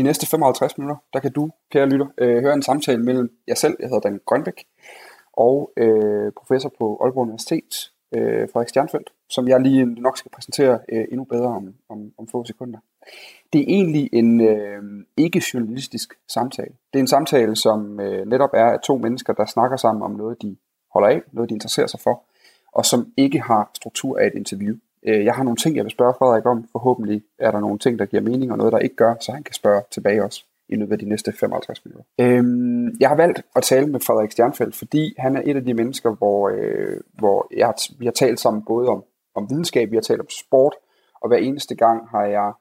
[0.00, 3.56] De næste 55 minutter, der kan du, kære lytter, øh, høre en samtale mellem jeg
[3.58, 4.64] selv, jeg hedder Dan Grønbæk,
[5.32, 10.78] og øh, professor på Aalborg Universitet, øh, Frederik Stjernfeldt, som jeg lige nok skal præsentere
[10.92, 12.78] øh, endnu bedre om, om, om få sekunder.
[13.52, 14.82] Det er egentlig en øh,
[15.16, 16.72] ikke-journalistisk samtale.
[16.92, 20.10] Det er en samtale, som øh, netop er af to mennesker, der snakker sammen om
[20.10, 20.56] noget, de
[20.92, 22.22] holder af, noget, de interesserer sig for,
[22.72, 24.76] og som ikke har struktur af et interview.
[25.06, 26.68] Øh, jeg har nogle ting, jeg vil spørge Frederik om.
[26.72, 29.42] Forhåbentlig er der nogle ting, der giver mening, og noget, der ikke gør, så han
[29.42, 32.04] kan spørge tilbage også i løbet af de næste 55 minutter.
[32.20, 35.74] Øhm, jeg har valgt at tale med Frederik Stjernfeldt, fordi han er et af de
[35.74, 39.96] mennesker, hvor, øh, hvor jeg har, vi har talt sammen både om, om videnskab, vi
[39.96, 40.74] har talt om sport,
[41.20, 42.52] og hver eneste gang har jeg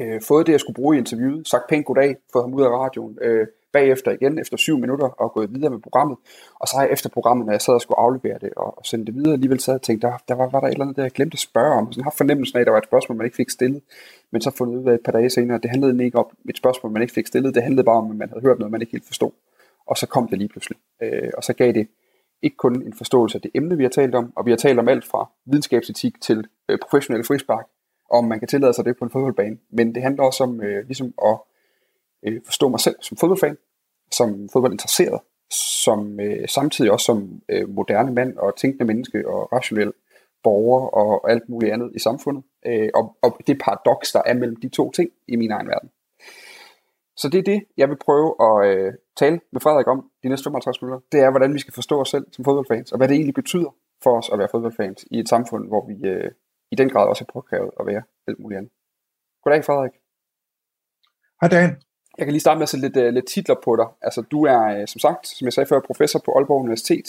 [0.00, 2.68] øh, fået det, jeg skulle bruge i interviewet, sagt pænt goddag, fået ham ud af
[2.68, 3.46] radioen, øh,
[3.76, 6.16] bagefter igen efter syv minutter og gået videre med programmet.
[6.60, 9.06] Og så har jeg efter programmet, når jeg sad og skulle aflevere det og, sende
[9.06, 11.02] det videre, alligevel sad og tænkte, der, der var, var der et eller andet, der
[11.02, 11.92] jeg glemte at spørge om.
[11.92, 13.82] Så jeg har fornemmelsen af, at der var et spørgsmål, man ikke fik stillet.
[14.32, 16.56] Men så fundet ud af et par dage senere, at det handlede ikke om et
[16.56, 17.54] spørgsmål, man ikke fik stillet.
[17.54, 19.30] Det handlede bare om, at man havde hørt noget, man ikke helt forstod.
[19.86, 20.78] Og så kom det lige pludselig.
[21.02, 21.88] Øh, og så gav det
[22.42, 24.78] ikke kun en forståelse af det emne, vi har talt om, og vi har talt
[24.78, 27.66] om alt fra videnskabsetik til øh, professionel frispark,
[28.10, 29.56] om man kan tillade sig det på en fodboldbane.
[29.70, 31.38] Men det handler også om øh, ligesom at
[32.26, 33.56] øh, forstå mig selv som fodboldfan,
[34.12, 39.92] som fodboldinteresseret, som øh, samtidig også som øh, moderne mand og tænkende menneske og rationel
[40.42, 42.44] borger og alt muligt andet i samfundet.
[42.66, 45.90] Øh, og, og det paradoks, der er mellem de to ting i min egen verden.
[47.16, 50.44] Så det er det, jeg vil prøve at øh, tale med Frederik om de næste
[50.44, 51.06] 55 minutter.
[51.12, 53.70] Det er, hvordan vi skal forstå os selv som fodboldfans, og hvad det egentlig betyder
[54.02, 56.30] for os at være fodboldfans i et samfund, hvor vi øh,
[56.72, 58.72] i den grad også er påkrævet at være alt muligt andet.
[59.42, 59.92] Goddag, Frederik.
[61.40, 61.70] Hej, Dan.
[62.18, 63.86] Jeg kan lige starte med at sætte lidt, uh, lidt titler på dig.
[64.02, 67.06] Altså, du er, uh, som sagt, som jeg sagde før, professor på Aalborg Universitet.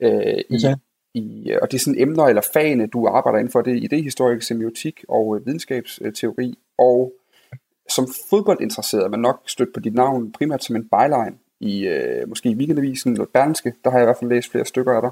[0.00, 0.08] Uh,
[0.48, 0.74] i,
[1.14, 3.62] i, og det er sådan emner eller fagene, du arbejder inden for.
[3.62, 6.58] Det er idehistorik, semiotik og uh, videnskabsteori.
[6.78, 7.12] Og
[7.90, 12.28] som fodboldinteresseret er man nok stødt på dit navn primært som en byline i uh,
[12.28, 13.72] måske i Weekendavisen eller Berlingske.
[13.84, 15.10] Der har jeg i hvert fald læst flere stykker af dig.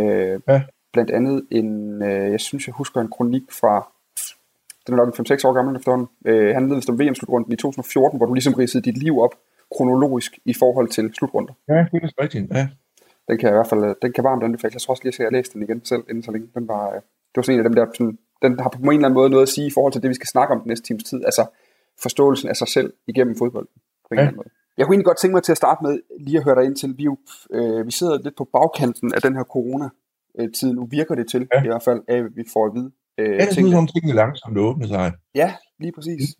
[0.00, 0.62] Uh, ja.
[0.92, 3.88] Blandt andet en, uh, jeg synes jeg husker en kronik fra
[4.86, 6.08] den er nok 5-6 år gammel efterhånden.
[6.26, 9.34] Øh, han om VM-slutrunden i 2014, hvor du ligesom ridsede dit liv op
[9.76, 11.52] kronologisk i forhold til slutrunder.
[11.68, 12.68] Ja, det er rigtigt, ja.
[13.28, 14.72] Den kan jeg i hvert fald, den kan varmt anbefale.
[14.74, 16.48] Jeg tror også lige, at jeg læste den igen selv, inden så længe.
[16.54, 18.88] Den var, øh, det var sådan en af dem der, sådan, den har på en
[18.88, 20.68] eller anden måde noget at sige i forhold til det, vi skal snakke om den
[20.68, 21.24] næste times tid.
[21.24, 21.46] Altså
[22.02, 23.66] forståelsen af sig selv igennem fodbold.
[23.66, 24.20] På en ja.
[24.20, 24.48] eller anden måde.
[24.78, 26.76] Jeg kunne egentlig godt tænke mig til at starte med lige at høre dig ind
[26.76, 27.06] til, vi,
[27.50, 30.72] øh, vi sidder lidt på bagkanten af den her corona-tid.
[30.72, 31.62] Nu virker det til, ja.
[31.62, 34.58] i hvert fald, at vi får at vide, Øh, ja, det er som tingene langsomt
[34.58, 35.12] åbner sig.
[35.34, 36.36] Ja, lige præcis.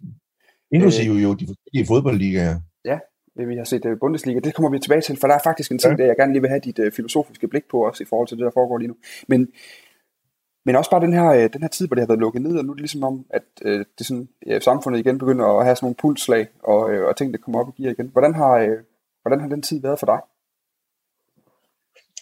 [0.70, 2.60] Inklusive øh, jo de forskellige fodboldligaer.
[2.84, 2.98] Ja,
[3.36, 4.40] vi har set Bundesliga.
[4.40, 6.02] Det kommer vi tilbage til, for der er faktisk en ting, ja.
[6.02, 8.36] der jeg gerne lige vil have dit uh, filosofiske blik på også i forhold til
[8.36, 8.96] det, der foregår lige nu.
[9.28, 9.48] Men,
[10.64, 12.58] men også bare den her, uh, den her tid, hvor det har været lukket ned,
[12.58, 15.64] og nu er det ligesom om, at uh, det sådan, ja, samfundet igen begynder at
[15.64, 18.08] have sådan nogle pulsslag, og, uh, og ting, der kommer op i gear igen.
[18.12, 18.78] Hvordan har, uh,
[19.22, 20.20] hvordan har den tid været for dig?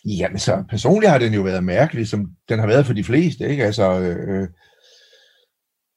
[0.04, 3.48] Jamen så personligt har den jo været mærkelig, som den har været for de fleste.
[3.48, 3.64] Ikke?
[3.64, 4.48] Altså, øh, øh,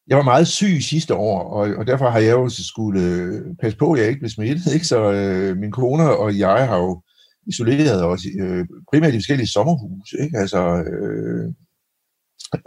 [0.07, 3.77] jeg var meget syg sidste år, og, og derfor har jeg jo skulle øh, passe
[3.77, 4.73] på, at jeg ikke blev smittet.
[4.73, 4.87] Ikke?
[4.87, 7.01] Så øh, min kone og jeg har jo
[7.47, 10.17] isoleret os øh, primært i forskellige sommerhuse.
[10.23, 10.37] Ikke?
[10.37, 10.61] Altså,
[10.91, 11.47] øh,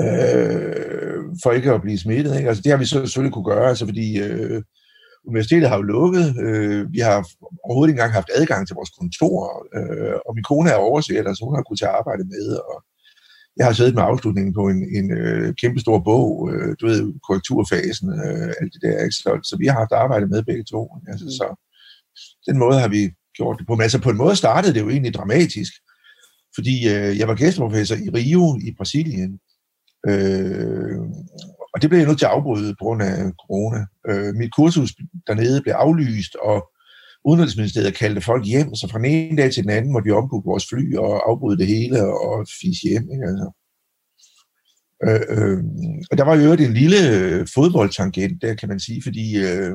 [0.00, 2.36] øh, for ikke at blive smittet.
[2.36, 2.48] Ikke?
[2.48, 4.62] Altså, det har vi så selvfølgelig kunne gøre, altså, fordi øh,
[5.30, 6.26] universitetet har jo lukket.
[6.46, 7.16] Øh, vi har
[7.64, 9.38] overhovedet ikke engang haft adgang til vores kontor,
[9.78, 12.76] øh, og min kone er oversætter, så hun har kunnet tage arbejde med, og
[13.58, 17.00] jeg har siddet med afslutningen på en, en øh, kæmpe stor bog, øh, du ved,
[17.26, 19.16] korrekturfasen, øh, alt det der, ikke?
[19.22, 20.80] Så, så vi har haft arbejde med begge to.
[21.10, 21.36] Altså, mm.
[21.38, 21.46] Så
[22.48, 23.02] den måde har vi
[23.38, 23.74] gjort det på.
[23.74, 25.72] Men altså på en måde startede det jo egentlig dramatisk,
[26.56, 29.32] fordi øh, jeg var gæsteprofessor i Rio i Brasilien,
[30.10, 30.98] øh,
[31.78, 33.80] og det blev jeg nødt til at afbryde på grund af corona.
[34.08, 34.90] Øh, mit kursus
[35.26, 36.58] dernede blev aflyst, og
[37.24, 40.46] Udenrigsministeriet kaldte folk hjem, så fra den ene dag til den anden måtte vi ombooke
[40.46, 43.06] vores fly og afbryde det hele og fise hjem.
[43.14, 43.26] Ikke?
[43.30, 43.48] Altså.
[45.06, 45.58] Øh, øh,
[46.10, 49.74] og der var jo en lille øh, fodboldtangent der, kan man sige, fordi øh,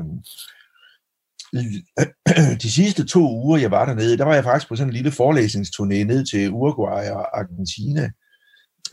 [2.64, 5.12] de sidste to uger, jeg var dernede, der var jeg faktisk på sådan en lille
[5.12, 8.12] forelæsningsturné ned til Uruguay og Argentina.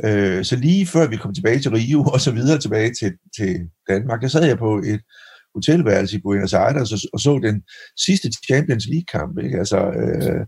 [0.04, 3.60] Øh, så lige før vi kom tilbage til Rio og så videre tilbage til, til
[3.88, 5.00] Danmark, der sad jeg på et
[5.54, 7.62] hotelværelse i Buenos Aires og, og så den
[8.06, 9.58] sidste Champions League-kamp, ikke?
[9.58, 10.46] altså øh,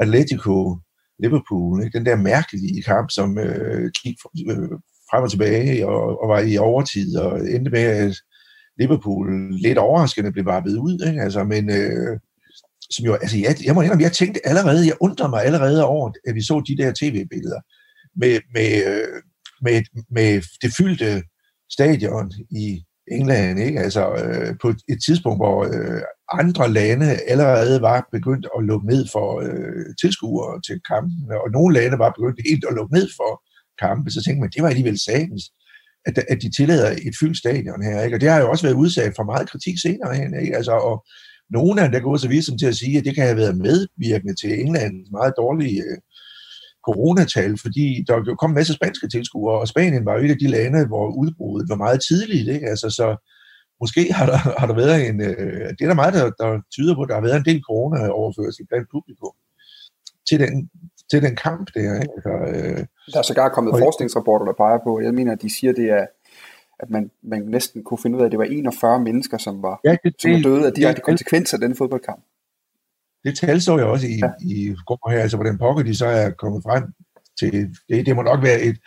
[0.00, 0.78] Atletico
[1.22, 1.98] Liverpool, ikke?
[1.98, 4.16] den der mærkelige kamp, som øh, gik
[4.50, 4.68] øh,
[5.10, 8.16] frem og tilbage og, og var i overtid og endte med, at
[8.78, 11.22] Liverpool lidt overraskende blev bare ud, ikke?
[11.22, 12.18] Altså, men øh,
[12.90, 16.12] som jo, altså, jeg, jeg må indrømme, jeg tænkte allerede, jeg undrer mig allerede over,
[16.26, 17.60] at vi så de der tv-billeder
[18.16, 19.22] med, med, øh,
[19.62, 21.22] med, med det fyldte
[21.70, 23.80] stadion i England, ikke?
[23.80, 26.02] Altså øh, på et tidspunkt, hvor øh,
[26.40, 31.74] andre lande allerede var begyndt at lukke ned for øh, tilskuere til kampen, og nogle
[31.74, 33.32] lande var begyndt helt at lukke ned for
[33.84, 35.42] kampe, så tænkte man, det var alligevel sagens,
[36.06, 38.16] at, at de tillader et fyldt stadion her, ikke?
[38.16, 40.56] Og det har jo også været udsat for meget kritik senere hen, ikke?
[40.56, 40.96] Altså, og
[41.50, 43.36] nogle af dem, der går så vidt som til at sige, at det kan have
[43.36, 45.98] været medvirkende til Englands meget dårlige øh,
[46.88, 50.48] coronatal, fordi der kom en masse spanske tilskuere, og Spanien var jo et af de
[50.56, 52.48] lande, hvor udbruddet var meget tidligt.
[52.54, 52.66] Ikke?
[52.72, 53.06] Altså, så
[53.82, 55.20] måske har der, har der været en...
[55.20, 57.62] Øh, det er der meget, der, der tyder på, at der har været en del
[57.68, 59.34] corona-overførsel blandt publikum
[60.28, 60.70] til den,
[61.10, 62.00] til den kamp der.
[62.02, 62.14] Ikke?
[62.16, 65.50] Altså, øh, der er sågar kommet og, forskningsrapporter, der peger på, jeg mener, at de
[65.58, 66.06] siger, det er,
[66.80, 69.80] at man, man næsten kunne finde ud af, at det var 41 mennesker, som var,
[69.84, 72.22] ja, det, som var døde af direkte konsekvenser af den fodboldkamp
[73.24, 74.30] det tal så jeg også i, ja.
[74.40, 76.84] i går her, altså hvordan pokker de så er kommet frem
[77.38, 78.78] til, det, det må nok være et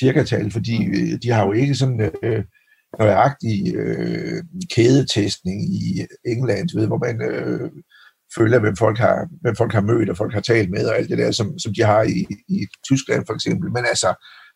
[0.00, 2.44] cirka-tal, fordi øh, de har jo ikke sådan øh,
[2.98, 4.42] nøjagtig øh,
[4.74, 7.70] kædetestning i England, ved, hvor man øh,
[8.38, 11.08] følger, hvem folk, har, hvem folk har mødt, og folk har talt med, og alt
[11.10, 13.72] det der, som, som de har i, i Tyskland for eksempel.
[13.72, 14.10] Men altså,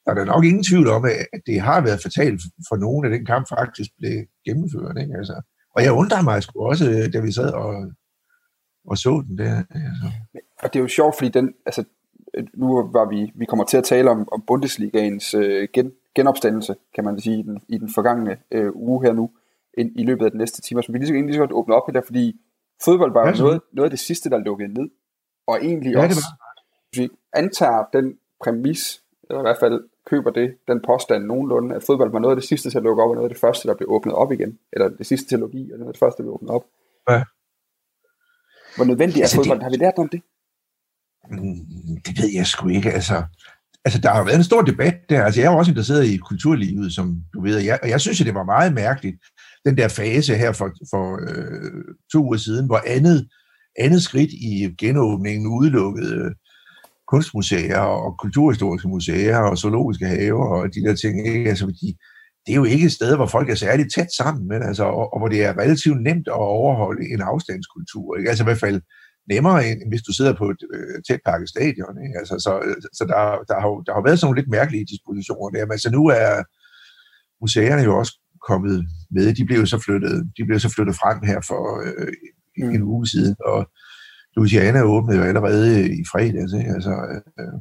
[0.04, 3.12] der er der nok ingen tvivl om, at det har været fatalt for nogen, at
[3.12, 4.16] den kamp faktisk blev
[4.46, 4.96] gennemført.
[5.02, 5.14] Ikke?
[5.20, 5.36] Altså,
[5.74, 7.92] og jeg undrer mig sgu også, da vi sad og
[8.86, 9.56] og så den der.
[9.70, 10.10] Altså.
[10.62, 11.84] Og det er jo sjovt, fordi den, altså,
[12.54, 17.04] nu var vi, vi kommer til at tale om, om Bundesligaens øh, gen, genopstandelse, kan
[17.04, 19.30] man sige, i den, i den forgangne øh, uge her nu,
[19.78, 20.82] ind, i løbet af den næste time.
[20.82, 22.40] Så vi lige så, lige så godt åbne op her, fordi
[22.84, 24.90] fodbold var jo noget, noget af det sidste, der lukkede ned.
[25.46, 26.20] Og egentlig ja, også,
[26.90, 31.82] hvis vi antager den præmis, eller i hvert fald køber det, den påstand nogenlunde, at
[31.82, 33.68] fodbold var noget af det sidste til at lukke op, og noget af det første,
[33.68, 34.58] der blev åbnet op igen.
[34.72, 36.50] Eller det sidste til at lukke i, og noget af det første, der blev åbnet
[36.50, 36.64] op.
[37.10, 37.22] Ja.
[38.76, 39.58] Hvor nødvendigt altså, er fodbold?
[39.58, 40.20] Det, har vi lært om det?
[41.30, 42.92] Mm, det ved jeg sgu ikke.
[42.92, 43.24] Altså,
[43.84, 45.24] altså, der har været en stor debat der.
[45.24, 47.56] Altså, jeg er også interesseret i kulturlivet, som du ved.
[47.56, 49.16] Og jeg, og jeg synes, at det var meget mærkeligt,
[49.64, 53.28] den der fase her for, for øh, to uger siden, hvor andet,
[53.78, 56.30] andet skridt i genåbningen udelukkede øh,
[57.08, 61.26] kunstmuseer og kulturhistoriske museer og zoologiske haver og de der ting.
[61.26, 61.48] Ikke?
[61.48, 61.96] Altså, fordi
[62.46, 65.12] det er jo ikke et sted, hvor folk er særligt tæt sammen, men altså, og,
[65.12, 68.16] og hvor det er relativt nemt at overholde en afstandskultur.
[68.16, 68.28] Ikke?
[68.30, 68.80] Altså i hvert fald
[69.32, 71.94] nemmere, end hvis du sidder på et øh, tæt pakket stadion.
[72.04, 72.18] Ikke?
[72.18, 72.52] Altså, så
[72.98, 73.20] så der,
[73.50, 76.32] der, har, der har været sådan nogle lidt mærkelige dispositioner der, men altså nu er
[77.42, 78.14] museerne jo også
[78.48, 78.76] kommet
[79.10, 79.34] med.
[79.34, 82.12] De blev så flyttet, de blev så flyttet frem her for øh,
[82.74, 82.92] en mm.
[82.92, 83.60] uge siden, og
[84.36, 85.68] Louisiana åbnede jo allerede
[86.00, 86.52] i fredags.
[86.60, 86.70] Ikke?
[86.76, 86.94] Altså,
[87.40, 87.56] øh,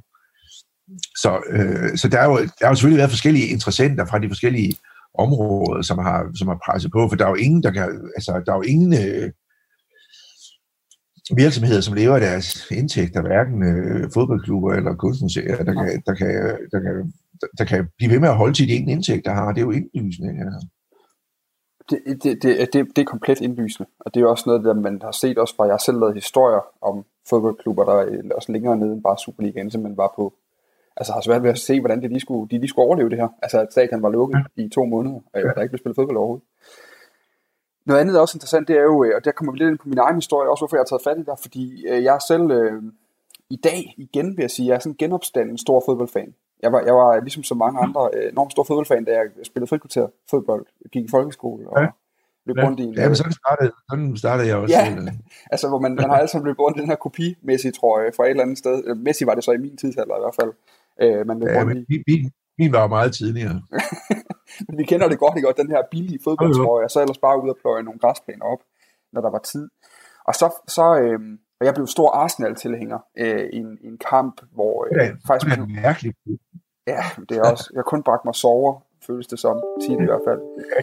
[1.23, 4.29] så, øh, så der, er jo, der har jo selvfølgelig været forskellige interessenter fra de
[4.29, 4.75] forskellige
[5.13, 8.31] områder, som har, som har presset på, for der er jo ingen, der kan, altså,
[8.45, 9.31] der er jo ingen øh,
[11.35, 16.57] virksomheder, som lever af deres indtægter, hverken øh, fodboldklubber eller kunstmuseer, der kan, der, kan,
[16.71, 17.13] der, kan,
[17.57, 19.51] der kan blive ved med at holde til de ene indtægter har.
[19.51, 20.33] Det er jo indlysende.
[20.33, 20.49] Ja.
[21.89, 25.01] Det, det, det, det, det er komplet indlysende, og det er også noget, der man
[25.01, 28.77] har set også fra, jeg har selv lavet historier om fodboldklubber, der er også længere
[28.77, 30.33] nede end bare Superligaen, som man var på
[30.97, 33.17] altså har svært ved at se, hvordan de lige skulle, de lige skulle overleve det
[33.17, 33.27] her.
[33.41, 34.63] Altså at stadion var lukket ja.
[34.63, 35.41] i to måneder, og ja.
[35.41, 36.45] der ikke blev spillet fodbold overhovedet.
[37.85, 39.69] Noget andet, der er også interessant, det er jo, øh, og der kommer vi lidt
[39.69, 42.03] ind på min egen historie, også hvorfor jeg har taget fat i der, fordi øh,
[42.03, 42.83] jeg selv øh,
[43.49, 46.33] i dag igen, vil jeg sige, jeg er sådan genopstanden stor fodboldfan.
[46.63, 49.69] Jeg var, jeg var ligesom så mange andre øh, enormt stor fodboldfan, da jeg spillede
[49.69, 51.87] frikvarter fodbold, gik i folkeskole og ja.
[52.45, 52.93] løb rundt i en...
[52.93, 54.75] Ja, men sådan startede, sådan startede jeg også.
[54.75, 54.95] Ja,
[55.53, 58.29] altså hvor man, man har altid løbet rundt i den her kopimæssige trøje fra et
[58.29, 58.95] eller andet sted.
[58.95, 60.51] Messi var det så i min tidsalder i hvert fald.
[61.01, 63.61] Øh, man ja, men min, min, min var meget tidligere.
[64.67, 65.49] men vi kender det godt, ikke?
[65.49, 68.59] Og den her billige fodboldtrøje, og så ellers bare ud og pløje nogle græsplæner op,
[69.13, 69.69] når der var tid.
[70.27, 71.19] Og så, så øh,
[71.59, 75.55] og jeg blev stor Arsenal-tilhænger øh, i, en, i en kamp, hvor øh, ja, faktisk...
[75.55, 76.17] Det er mærkeligt.
[76.87, 77.71] Ja, det er også...
[77.75, 80.39] Jeg kun bragt mig sover, føles det som, tit i hvert fald.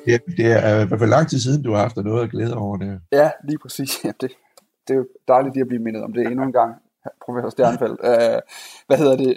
[0.07, 2.57] Ja, det, er i hvert fald lang tid siden, du har haft noget at glæde
[2.57, 3.01] over det.
[3.13, 3.91] Ja, lige præcis.
[4.05, 4.31] Ja, det,
[4.89, 6.75] det er jo dejligt at blive mindet om det endnu en gang,
[7.25, 8.01] professor Sternfeldt.
[8.01, 8.41] Uh,
[8.87, 9.37] hvad hedder det?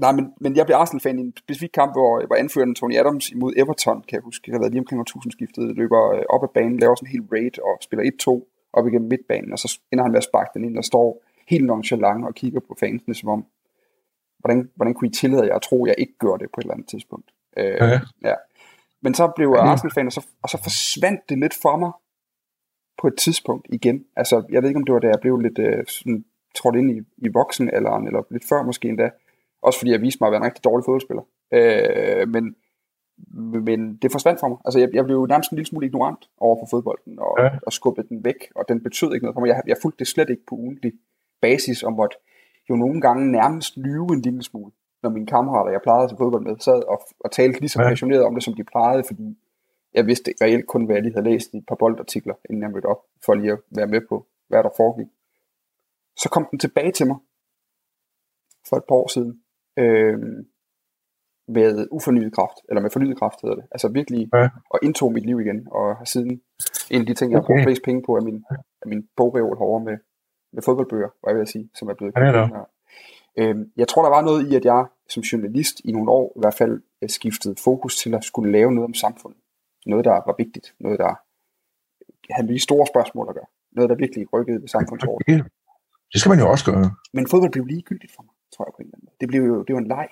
[0.00, 3.30] Nej, men, men jeg blev Arsenal-fan i en specifik kamp, hvor, hvor anføreren Tony Adams
[3.30, 6.44] imod Everton, kan jeg huske, jeg har været lige omkring 1000 skiftet, løber øh, op
[6.44, 9.80] ad banen, laver sådan en helt raid og spiller 1-2 op igennem midtbanen, og så
[9.92, 13.14] ender han med at sparke den ind, der står helt nonchalant og kigger på fansene,
[13.14, 13.46] som om,
[14.38, 16.64] hvordan, hvordan kunne I tillade jer at tro, at jeg ikke gør det på et
[16.64, 17.30] eller andet tidspunkt?
[17.56, 18.00] Øh, ja.
[18.22, 18.34] ja.
[19.02, 21.92] Men så blev jeg Arsenal-fan, og så, og så forsvandt det lidt for mig
[22.98, 24.04] på et tidspunkt igen.
[24.16, 26.24] Altså, jeg ved ikke, om det var da jeg blev lidt øh, sådan,
[26.54, 29.10] trådt ind i, i voksenalderen, eller lidt før måske endda,
[29.62, 31.24] også fordi jeg viste mig at være en rigtig dårlig fodboldspiller.
[31.52, 32.56] Øh, men,
[33.68, 34.58] men det forsvandt for mig.
[34.64, 37.50] Altså, jeg, jeg blev nærmest en lille smule ignorant over for fodbolden, og, ja.
[37.66, 39.48] og skubbede den væk, og den betød ikke noget for mig.
[39.48, 40.92] Jeg, jeg fulgte det slet ikke på ugentlig
[41.40, 42.10] basis, om at
[42.70, 44.72] jo nogle gange nærmest lyve en lille smule,
[45.02, 48.24] når mine kammerater, jeg plejede til fodbold med, sad og, og talte lige så passioneret
[48.24, 49.38] om det, som de plejede, fordi
[49.94, 52.70] jeg vidste reelt kun, hvad jeg lige havde læst i et par boldartikler, inden jeg
[52.70, 55.06] mødte op, for lige at være med på, hvad der foregik.
[56.16, 57.16] Så kom den tilbage til mig
[58.68, 59.42] for et par år siden,
[59.78, 60.18] øh,
[61.48, 63.64] med ufornyet kraft, eller med fornyet kraft hedder det.
[63.70, 64.48] Altså virkelig, ja.
[64.70, 66.40] og indtog mit liv igen, og har siden
[66.90, 67.46] en af de ting, jeg okay.
[67.46, 68.44] har brugt flest penge på, er min,
[68.82, 69.96] er min bogreol herovre med,
[70.52, 72.48] med fodboldbøger, hvad jeg vil sige, som er blevet ja.
[73.38, 76.40] Øhm, jeg tror, der var noget i, at jeg som journalist i nogle år i
[76.40, 79.40] hvert fald øh, skiftede fokus til at skulle lave noget om samfundet.
[79.86, 80.74] Noget, der var vigtigt.
[80.80, 81.12] Noget, der
[82.34, 83.50] havde med de store spørgsmål at gøre.
[83.72, 85.42] Noget, der virkelig rykkede ved samfundsordenen.
[86.12, 86.90] Det skal man jo også gøre.
[87.12, 89.07] Men fodbold blev ligegyldigt for mig, tror jeg på en eller anden.
[89.20, 90.08] Det blev jo det var en leg.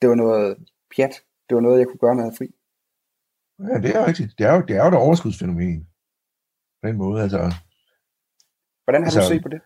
[0.00, 0.56] Det var noget
[0.96, 1.14] pjat.
[1.48, 2.48] Det var noget, jeg kunne gøre, når jeg fri.
[3.68, 4.34] Ja, det er rigtigt.
[4.38, 5.86] Det er jo, det er jo et overskudsfænomen.
[6.82, 7.38] På den måde, altså.
[8.84, 9.60] Hvordan har altså, du set på det?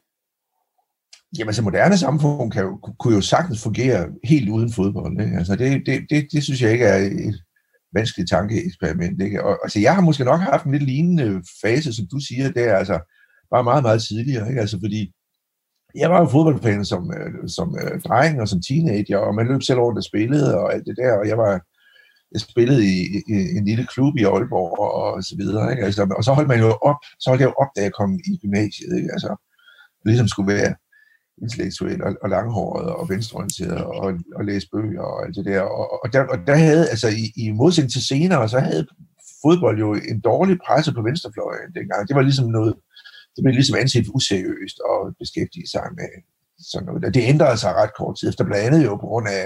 [1.39, 5.21] Jamen, så moderne samfund kan jo, kunne jo sagtens fungere helt uden fodbold.
[5.21, 5.37] Ikke?
[5.37, 7.45] Altså, det, det, det, det synes jeg ikke er et
[7.93, 9.23] vanskeligt tankeeksperiment.
[9.23, 9.45] Ikke?
[9.45, 12.65] Og, altså, jeg har måske nok haft en lidt lignende fase, som du siger, det
[12.69, 12.97] er altså
[13.51, 14.49] bare meget, meget tidligere.
[14.49, 14.61] Ikke?
[14.61, 15.13] Altså, fordi
[15.95, 19.63] jeg var jo fodboldfan som, øh, som øh, dreng og som teenager, og man løb
[19.63, 21.61] selv over og spillede og alt det der, og jeg var
[22.33, 22.99] jeg spillede i,
[23.35, 25.71] i, en lille klub i Aalborg og, og så videre.
[25.71, 25.85] Ikke?
[25.85, 28.11] Altså, og så holdt man jo op, så holdt jeg jo op, da jeg kom
[28.31, 28.97] i gymnasiet.
[28.97, 29.13] Ikke?
[29.13, 29.31] Altså,
[30.05, 30.75] ligesom skulle være
[31.43, 35.61] intellektuel og, og langhåret og venstreorienteret og, og læse bøger og alt det der.
[35.61, 38.87] Og, og, der, og der havde, altså i, i modsætning til senere, så havde
[39.43, 42.09] fodbold jo en dårlig presse på venstrefløjen dengang.
[42.09, 42.75] Det var ligesom noget,
[43.35, 46.11] Ligesom det blev ligesom anset useriøst og beskæftige sig med
[46.71, 47.15] sådan noget.
[47.15, 49.45] Det ændrede sig ret kort tid efter, blandt andet jo på grund af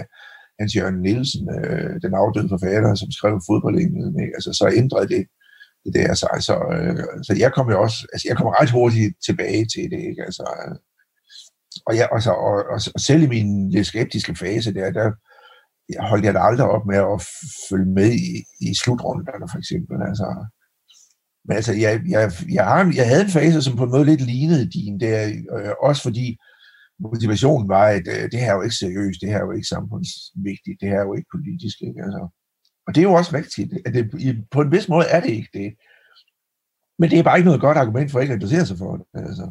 [0.61, 4.21] Hans Jørgen Nielsen, øh, den afdøde forfatter, som skrev fodboldenglen.
[4.23, 4.35] Ikke?
[4.39, 5.23] Altså, så ændrede det,
[5.85, 6.37] det der sig.
[6.49, 10.01] Så, øh, så jeg kom jo også, altså jeg kom ret hurtigt tilbage til det.
[10.11, 10.23] Ikke?
[10.29, 10.77] Altså, øh,
[11.89, 15.09] og, jeg, altså, og, og, og selv i min lidt skeptiske fase der, der
[15.95, 17.19] jeg holdt jeg da aldrig op med at
[17.69, 18.31] følge med i,
[18.67, 19.97] i slutrunderne, for eksempel.
[20.09, 20.27] Altså,
[21.47, 24.21] men altså, jeg, jeg, jeg, har, jeg havde en fase, som på en måde lidt
[24.21, 25.17] lignede din, der,
[25.57, 26.37] øh, også fordi
[26.99, 29.73] motivationen var, at øh, det her er jo ikke seriøst, det her er jo ikke
[29.75, 31.77] samfundsvigtigt, det her er jo ikke politisk.
[31.89, 32.01] Ikke?
[32.07, 32.23] Altså,
[32.87, 34.05] og det er jo også rigtigt, at det,
[34.51, 35.75] på en vis måde er det ikke det.
[36.99, 39.07] Men det er bare ikke noget godt argument for ikke at interessere sig for det.
[39.15, 39.51] Altså.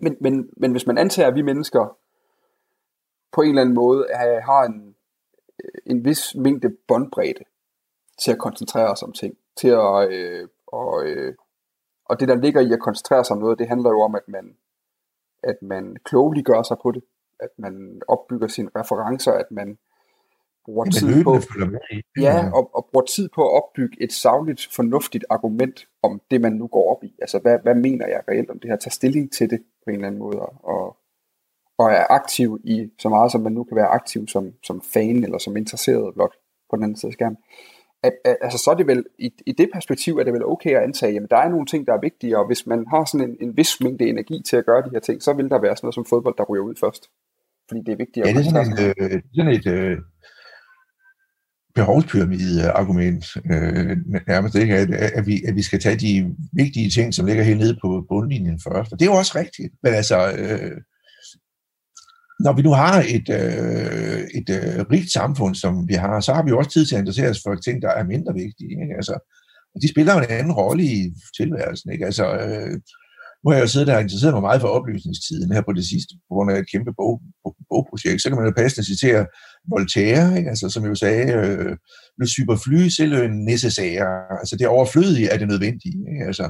[0.00, 1.96] Men, men, men hvis man antager, at vi mennesker
[3.32, 4.06] på en eller anden måde
[4.44, 4.94] har en,
[5.64, 7.44] øh, en vis mængde båndbredde
[8.22, 11.34] til at koncentrere os om ting, til at, øh, og, øh,
[12.04, 14.28] og det der ligger i at koncentrere sig om noget, det handler jo om, at
[14.28, 14.56] man,
[15.42, 17.02] at man klogelig gør sig på det,
[17.40, 19.78] at man opbygger sine referencer, at man
[20.64, 21.34] bruger ja, tid på,
[22.20, 26.52] ja, og, og bruger tid på at opbygge et savligt, fornuftigt argument om det, man
[26.52, 27.14] nu går op i.
[27.20, 28.76] Altså, hvad, hvad mener jeg reelt om det her?
[28.76, 30.96] Tag stilling til det på en eller anden måde, og,
[31.78, 35.24] og er aktiv i så meget, som man nu kan være aktiv som, som fan,
[35.24, 36.34] eller som interesseret blot
[36.70, 37.38] på den anden side af skærmen.
[38.02, 40.70] At, at, altså, så er det vel, i, i det perspektiv er det vel okay
[40.70, 43.30] at antage, at der er nogle ting, der er vigtige, og hvis man har sådan
[43.30, 45.76] en, en vis mængde energi til at gøre de her ting, så vil der være
[45.76, 47.02] sådan noget som fodbold, der ryger ud først.
[47.68, 49.98] Fordi det er vigtigt at Ja, det er sådan et, øh, sådan et øh,
[51.74, 53.96] behovspyramide-argument øh,
[54.28, 54.76] nærmest, ikke?
[54.76, 58.06] At, at, vi, at vi skal tage de vigtige ting, som ligger helt nede på
[58.08, 58.92] bundlinjen først.
[58.92, 59.72] Og det er jo også rigtigt.
[59.82, 60.76] Men altså, øh,
[62.44, 66.42] når vi nu har et, øh, et øh, rigt samfund, som vi har, så har
[66.42, 68.74] vi jo også tid til at interessere os for ting, der er mindre vigtige.
[68.82, 68.94] Ikke?
[68.96, 69.14] Altså,
[69.74, 71.92] og de spiller jo en anden rolle i tilværelsen.
[71.92, 72.06] Ikke?
[72.06, 72.72] Altså, øh,
[73.40, 75.86] nu har jeg jo siddet der og interesseret mig meget for oplysningstiden her på det
[75.92, 77.22] sidste, på grund af et kæmpe bog,
[77.70, 78.22] bogprojekt.
[78.22, 79.26] Så kan man jo passende citere
[79.72, 80.50] Voltaire, ikke?
[80.50, 81.76] Altså, som jo sagde, øh,
[82.18, 84.06] le superfly, c'est le nécessaire.
[84.40, 85.98] Altså det overflødige er det nødvendige.
[86.12, 86.24] Ikke?
[86.30, 86.46] Altså,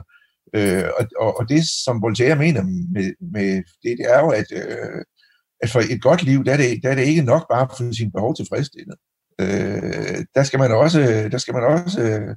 [0.56, 2.62] øh, og, og, og det, som Voltaire mener
[2.94, 3.50] med, med
[3.82, 5.00] det, det er jo, at, øh,
[5.62, 7.70] at for et godt liv, der er, det, der er det ikke nok bare at
[7.78, 8.96] få sine behov tilfredsstillet.
[9.40, 11.00] Øh, der skal man også,
[11.32, 12.36] der skal man også øh,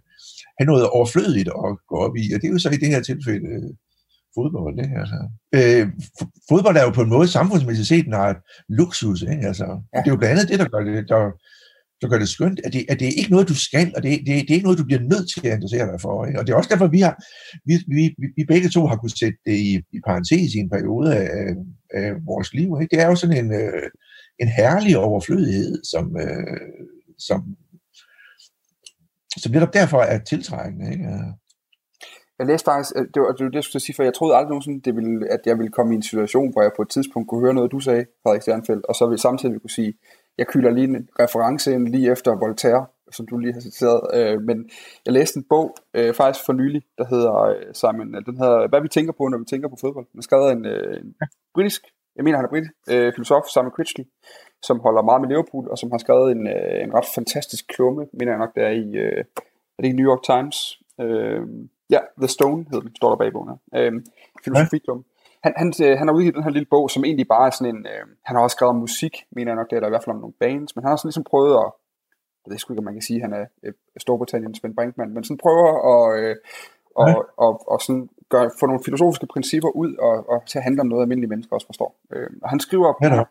[0.60, 3.02] have noget overflødigt at gå op i, og det er jo så i det her
[3.02, 3.70] tilfælde øh,
[4.36, 4.80] fodbold.
[4.86, 4.96] Ikke?
[5.04, 5.20] Altså,
[5.58, 5.86] øh,
[6.50, 8.40] fodbold er jo på en måde samfundsmæssigt set en art
[8.70, 9.22] luksus.
[9.22, 9.48] Ikke?
[9.48, 10.00] Altså, ja.
[10.00, 11.24] Det er jo blandt andet det, der gør det, der,
[12.04, 14.12] der gør det skønt, at det, at det er ikke noget, du skal, og det,
[14.20, 16.26] det, det er ikke noget, du bliver nødt til at interessere dig for.
[16.26, 16.40] Ikke?
[16.40, 17.16] Og det er også derfor, vi har,
[17.70, 18.02] vi, vi,
[18.38, 21.56] vi begge to har kunnet sætte det i, i parentes i en periode af,
[21.94, 22.70] af vores liv.
[22.82, 22.92] Ikke?
[22.96, 23.88] Det er jo sådan en, øh,
[24.42, 26.70] en herlig overflødighed, som, øh,
[27.28, 27.40] som,
[29.42, 30.92] som netop derfor er tiltrækkende.
[30.94, 31.06] Ikke?
[31.06, 31.30] Øh.
[32.40, 34.36] Jeg læste faktisk, øh, det var det, var det jeg skulle sige, for jeg troede
[34.36, 36.90] aldrig nogensinde, det ville, at jeg ville komme i en situation, hvor jeg på et
[36.90, 39.94] tidspunkt kunne høre noget, du sagde, Frederik Sternfeldt, og så vil samtidig kunne sige,
[40.38, 44.42] jeg kylder lige en reference ind lige efter Voltaire, som du lige har citeret, øh,
[44.42, 44.70] men
[45.06, 48.82] jeg læste en bog øh, faktisk for nylig, der hedder øh, Simon, den hedder Hvad
[48.82, 50.06] vi tænker på, når vi tænker på fodbold.
[50.12, 51.16] Den er skrevet af en, øh, en
[51.54, 51.82] britisk,
[52.16, 54.06] jeg mener han er britisk, øh, filosof, Simon Critchley,
[54.64, 58.08] som holder meget med Liverpool, og som har skrevet en, øh, en ret fantastisk klumme,
[58.14, 59.24] mener jeg nok, der er i, øh,
[59.78, 60.80] det ikke New York Times?
[61.02, 61.42] Øh,
[61.90, 63.58] ja, The Stone hedder den, står der bag bogen her.
[63.80, 63.94] Øh,
[64.44, 65.06] Filosofiklum.
[65.44, 67.76] Han, han, øh, han har udgivet den her lille bog, som egentlig bare er sådan
[67.76, 69.96] en, øh, han har også skrevet om musik, mener jeg nok, det er der i
[69.96, 71.70] hvert fald om nogle bands, men han har sådan ligesom prøvet at,
[72.42, 75.14] jeg ved sgu ikke, om man kan sige, at han er øh, Storbritanniens Ben Brinkman,
[75.14, 76.36] men sådan prøver at, øh,
[76.96, 77.16] og, ja.
[77.16, 80.82] og, og, og sådan gør, få nogle filosofiske principper ud og, og til at handle
[80.82, 81.96] om noget, almindelige mennesker også forstår.
[82.14, 83.24] Øh, og han skriver, ja,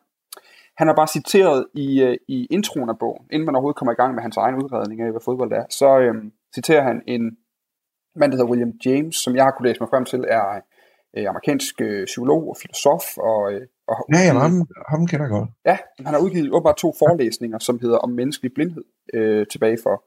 [0.78, 4.00] han har bare citeret i, øh, i introen af bogen, inden man overhovedet kommer i
[4.02, 6.14] gang med hans egen udredning af, hvad fodbold er, så øh,
[6.54, 7.37] citerer han en
[8.16, 10.61] mand, der hedder William James, som jeg har kunnet læse mig frem til, er
[11.16, 13.19] øh, amerikansk øh, psykolog og filosof.
[13.19, 15.50] Og, øh, og, ja, ja, ham, ham kender jeg godt.
[15.64, 20.04] Ja, han har udgivet åbenbart to forelæsninger, som hedder Om menneskelig blindhed, øh, tilbage for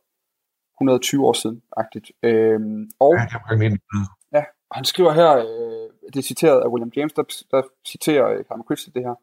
[0.77, 1.61] 120 år siden.
[1.77, 2.11] Agtigt.
[2.23, 2.59] Øh,
[2.99, 3.39] og, ja, kan
[4.33, 8.27] ja, og han skriver her, øh, det er citeret af William James, der, der citerer
[8.33, 9.15] øh, Carmen Christie det her.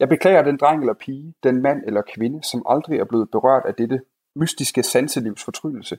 [0.00, 3.62] Jeg beklager den dreng eller pige, den mand eller kvinde, som aldrig er blevet berørt
[3.66, 4.00] af dette
[4.36, 5.98] mystiske sanselivs fortryllelse,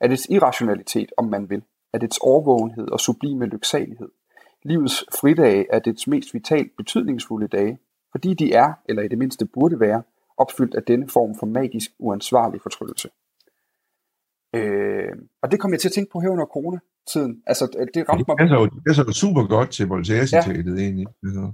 [0.00, 4.08] af dets irrationalitet, om man vil, af dets overvågenhed og sublime lyksalighed.
[4.66, 7.78] Livets fridage er dets mest vitalt betydningsfulde dage,
[8.12, 10.02] fordi de er, eller i det mindste burde være,
[10.36, 13.08] opfyldt af denne form for magisk uansvarlig fortryllelse.
[14.54, 17.42] Øh, og det kom jeg til at tænke på her under corona-tiden.
[17.46, 18.38] Altså, det ramte mig...
[18.38, 20.82] Det er, så, det er så super godt til Voltaire-citatet, ja.
[20.82, 21.06] egentlig.
[21.24, 21.52] Altså.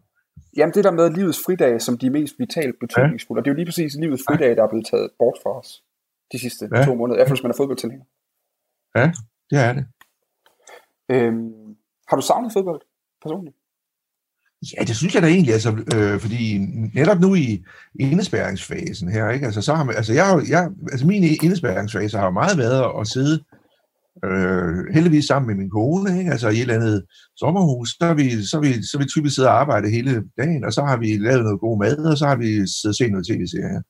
[0.56, 3.40] Jamen det der med livets fridage som de mest vitalt betydningsfulde, ja.
[3.40, 5.82] og det er jo lige præcis livets fridage, der er blevet taget bort fra os
[6.32, 6.84] de sidste ja.
[6.84, 8.06] to måneder, i hvert fald hvis man er fodboldtilhænger.
[8.96, 9.12] Ja,
[9.50, 9.84] det er det.
[11.12, 11.76] Øhm,
[12.08, 12.82] har du savnet fodbold
[13.22, 13.56] personligt?
[14.78, 16.58] Ja, det synes jeg da egentlig, altså, øh, fordi
[16.94, 17.64] netop nu i
[18.00, 19.46] indespæringsfasen her, ikke?
[19.46, 23.06] Altså, så har man, altså, jeg, jeg, altså min indespæringsfase har jo meget været at
[23.06, 23.44] sidde
[24.24, 26.30] øh, heldigvis sammen med min kone, ikke?
[26.30, 27.04] altså i et eller andet
[27.36, 30.72] sommerhus, så har vi, så vi, så vi typisk siddet og arbejdet hele dagen, og
[30.72, 33.26] så har vi lavet noget god mad, og så har vi siddet og set noget
[33.26, 33.82] tv-serie.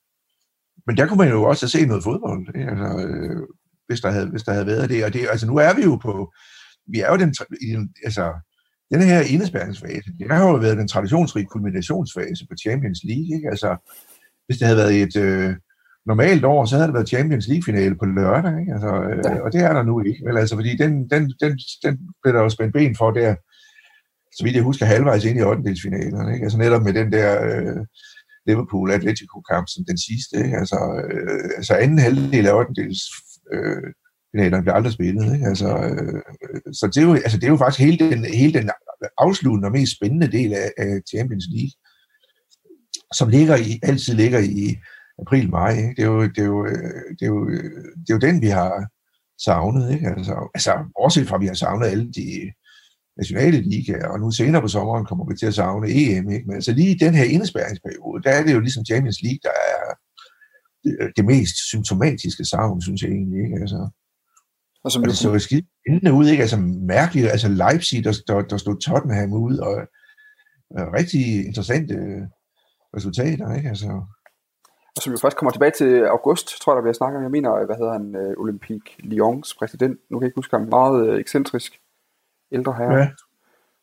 [0.87, 2.71] Men der kunne man jo også have set noget fodbold, ikke?
[2.71, 3.43] Altså, øh,
[3.87, 5.05] hvis, der havde, hvis der havde været det.
[5.05, 6.33] Og det, altså nu er vi jo på,
[6.93, 8.25] vi er jo den, i den altså,
[8.93, 13.49] den her indespærringsfase, det har jo været den traditionsrige kulminationsfase på Champions League, ikke?
[13.49, 13.71] Altså,
[14.47, 15.55] hvis det havde været et, øh,
[16.07, 18.73] normalt år, så havde det været Champions League-finale på lørdag, ikke?
[18.73, 19.41] Altså, øh, ja.
[19.45, 20.39] og det er der nu ikke, vel?
[20.39, 23.35] Altså, fordi den, den, den, den blev der jo spændt ben for der,
[24.37, 25.71] så vidt jeg husker, halvvejs ind i 8.
[25.71, 26.45] ikke?
[26.45, 27.81] Altså netop med den der øh,
[28.49, 30.57] Liverpool-Atletico-kamp som den sidste, ikke?
[30.57, 32.83] Altså, øh, altså anden halvdel af 8.
[33.55, 33.89] øh,
[34.33, 35.47] finalerne bliver aldrig spillet, ikke?
[35.47, 36.23] Altså, øh,
[36.73, 38.71] så det er, jo, altså, det er jo faktisk hele den, hele den
[39.19, 41.75] afsluttende og mest spændende del af, af Champions League,
[43.15, 44.77] som ligger i, altid ligger i,
[45.19, 45.73] april-maj.
[45.77, 45.95] Ikke?
[45.97, 48.43] Det, er jo, det, er jo, øh, det, er jo, øh, det er jo den,
[48.43, 48.73] vi har
[49.45, 49.93] savnet.
[49.95, 50.09] Ikke?
[50.09, 52.53] Altså, altså, bortset fra, vi har savnet alle de
[53.17, 56.31] nationale ligaer, og nu senere på sommeren kommer vi til at savne EM.
[56.31, 56.47] Ikke?
[56.47, 59.55] Men altså lige i den her indespærringsperiode, der er det jo ligesom Champions League, der
[59.73, 59.83] er
[61.17, 63.45] det mest symptomatiske savn, synes jeg egentlig.
[63.45, 63.57] Ikke?
[63.61, 63.81] Altså,
[64.85, 66.41] og som og det så skidt endende ud, ikke?
[66.41, 66.57] Altså
[66.97, 69.75] mærkeligt, altså Leipzig, der, der, der stod Tottenham ud, og,
[70.71, 71.95] og rigtig interessante
[72.97, 73.69] resultater, ikke?
[73.69, 74.03] Altså,
[74.97, 77.23] og som jo først kommer tilbage til august, tror jeg, der bliver snakket om.
[77.23, 80.69] Jeg mener, hvad hedder han, uh, Olympique Lyons præsident, nu kan jeg ikke huske ham,
[80.69, 81.81] meget uh, ekscentrisk
[82.53, 82.99] ældre herre.
[82.99, 83.09] Ja.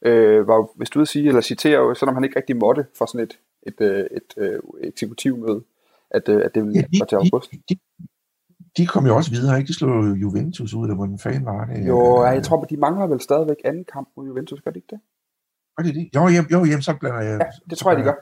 [0.06, 3.28] Øh, var, hvis du vil sige, eller citere, selvom han ikke rigtig måtte for sådan
[3.28, 4.44] et, et, et, et,
[4.82, 5.64] et eksekutivmøde,
[6.12, 7.52] at, at det ja, de, var til august.
[7.52, 7.80] De, de,
[8.80, 9.68] de kom jo også videre, ikke?
[9.68, 9.92] De slog
[10.24, 11.88] Juventus ud, eller hvordan fanden var det?
[11.88, 15.00] Jo, jeg tror, de mangler vel stadigvæk anden kamp mod Juventus, gør de ikke det?
[15.76, 16.10] Gør de det?
[16.16, 17.40] Jo, jo, jo, jamen, så blander jeg...
[17.42, 18.16] Ja, det tror jeg, de gør.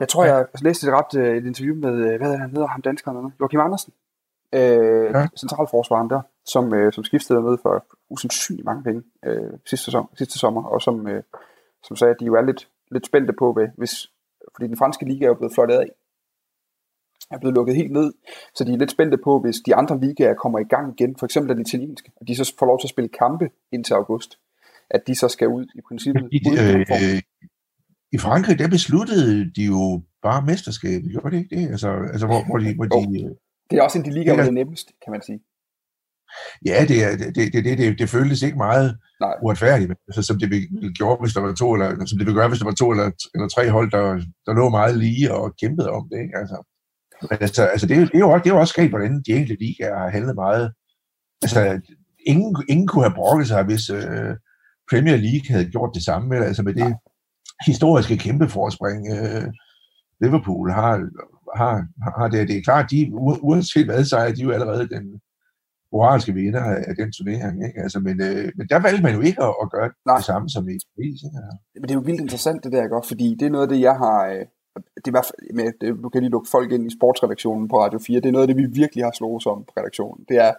[0.00, 2.82] Jeg tror, jeg læste et ret øh, et interview med, øh, hvad han hedder, ham
[2.82, 3.92] danskeren, Joachim Andersen,
[4.52, 5.26] øh, ja.
[5.36, 10.38] centralforsvaren der, som, øh, som skiftede med for usandsynligt mange penge øh, sidste, sommer, sidste
[10.38, 11.22] sommer, og som, øh,
[11.86, 13.94] som sagde, at de jo er lidt, lidt spændte på, ved, hvis,
[14.54, 15.88] fordi den franske liga er jo blevet flottet af,
[17.30, 18.12] er blevet lukket helt ned,
[18.54, 21.26] så de er lidt spændte på, hvis de andre ligaer kommer i gang igen, for
[21.26, 24.38] eksempel den italienske, og de så får lov til at spille kampe indtil august,
[24.90, 26.22] at de så skal ud i princippet.
[26.32, 27.22] De, øh,
[28.12, 31.70] i Frankrig, der besluttede de jo bare mesterskabet, gjorde det ikke det?
[31.70, 32.74] Altså, altså hvor, hvor de...
[32.74, 33.30] Hvor de oh,
[33.70, 35.40] det er også en de ligaer, hvor det er nemmest, kan man sige.
[36.66, 39.34] Ja, det, er, det, det, det, det, det føltes ikke meget Nej.
[39.42, 42.48] uretfærdigt, altså, som det ville gjorde, hvis der var to, eller som det ville gøre,
[42.48, 44.04] hvis der var to eller, eller tre hold, der,
[44.46, 46.18] der lå meget lige og kæmpede om det.
[46.24, 46.36] Ikke?
[46.40, 46.56] Altså,
[47.30, 49.98] altså, altså det, det, er jo, det er jo også sket, hvordan de enkelte ligaer
[49.98, 50.72] har handlet meget.
[51.42, 51.80] Altså,
[52.26, 54.32] ingen, ingen kunne have brokket sig, hvis uh,
[54.90, 56.96] Premier League havde gjort det samme, altså med det,
[57.66, 59.46] historiske kæmpe forspring, øh,
[60.20, 60.94] Liverpool har,
[61.56, 61.86] har,
[62.18, 62.48] har det.
[62.48, 63.10] Det er klart, de,
[63.48, 65.20] uanset hvad, så er de jo allerede den
[65.92, 67.66] moralske vinder af den turnering.
[67.66, 67.80] Ikke?
[67.82, 70.16] Altså, men, øh, men der valgte man jo ikke at, at gøre Nej.
[70.16, 71.20] det samme som i Paris.
[71.26, 71.38] Ikke?
[71.74, 73.80] Men det er jo vildt interessant det der, godt, fordi det er noget af det,
[73.80, 74.18] jeg har...
[74.32, 76.96] Øh, det er i hvert fald, med, det, du kan lige lukke folk ind i
[76.96, 79.72] sportsredaktionen på Radio 4, det er noget af det, vi virkelig har slået som på
[79.76, 80.24] redaktionen.
[80.28, 80.52] Det er,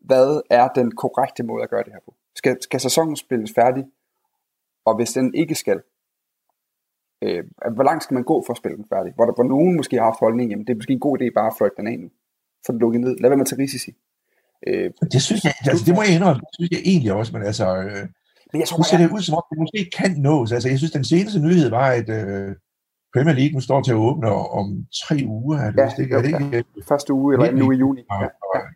[0.00, 2.14] hvad er den korrekte måde at gøre det her på?
[2.34, 3.84] Skal, skal sæsonen spilles færdig?
[4.84, 5.80] Og hvis den ikke skal,
[7.22, 9.12] øh, hvor langt skal man gå for at spille den færdig?
[9.14, 11.32] Hvor, der, hvor nogen måske har haft holdning, jamen det er måske en god idé
[11.34, 12.08] bare at fløjte den af nu.
[12.66, 13.16] Få den lukket ned.
[13.20, 13.92] Lad være med at tage risici.
[14.66, 17.42] Øh, det synes jeg, altså, det må jeg indrømme, det synes jeg egentlig også, men
[17.42, 18.06] altså, øh,
[18.52, 20.52] men jeg tror, nu ser det ud som om, det måske kan nås.
[20.52, 22.56] Altså, jeg synes, den seneste nyhed var, at øh,
[23.14, 24.28] Premier League står til at åbne
[24.60, 24.66] om
[25.02, 25.58] tre uger.
[25.58, 26.14] Er det, ja, ikke?
[26.16, 26.56] Er det ikke?
[26.56, 26.62] Ja.
[26.88, 28.02] Første uge, eller anden uge i juni.
[28.20, 28.28] Ja.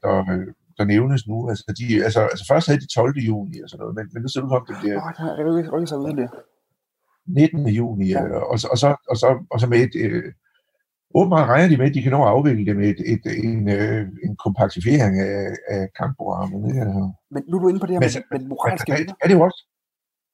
[0.05, 0.37] Der, der,
[0.79, 1.49] der, nævnes nu.
[1.51, 3.18] Altså, de, altså, altså, først havde de 12.
[3.18, 4.97] juni og sådan noget, men, men nu ser det ud som, det bliver...
[4.97, 6.31] Åh, oh, det rykker, sig yderligere.
[7.27, 7.66] 19.
[7.66, 8.23] juni, ja.
[8.25, 10.33] og, og, så, og, så, og, så, og så med et, øh,
[11.18, 13.68] åbenbart regner de med, at de kan nå at afvikle det med et, et, en,
[13.77, 16.62] øh, en kompaktifiering af, af kampprogrammet.
[16.85, 17.03] Altså.
[17.35, 19.14] Men nu er du inde på det her med, med, med moralske hvad, vinder.
[19.23, 19.61] Er det jo også?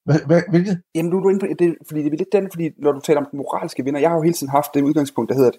[0.05, 0.83] Hvilket?
[0.95, 3.01] Jamen nu er du inde på det, fordi det er lidt den, fordi når du
[3.01, 5.51] taler om den moralske vinder, jeg har jo hele tiden haft det udgangspunkt, der hedder,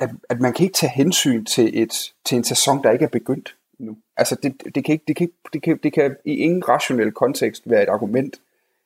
[0.00, 3.08] at, at man kan ikke tage hensyn til, et, til en sæson, der ikke er
[3.08, 3.96] begyndt nu.
[4.16, 7.12] Altså det, det, kan ikke, det, kan ikke, det, kan, det kan i ingen rationel
[7.12, 8.40] kontekst være et argument,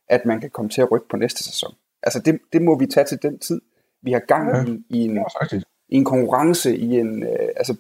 [0.09, 1.75] at man kan komme til at rykke på næste sæson.
[2.03, 3.61] Altså det, det må vi tage til den tid.
[4.03, 4.73] Vi har gang ja.
[4.73, 5.19] i, i, en,
[5.89, 7.77] i en konkurrence, i en, øh, altså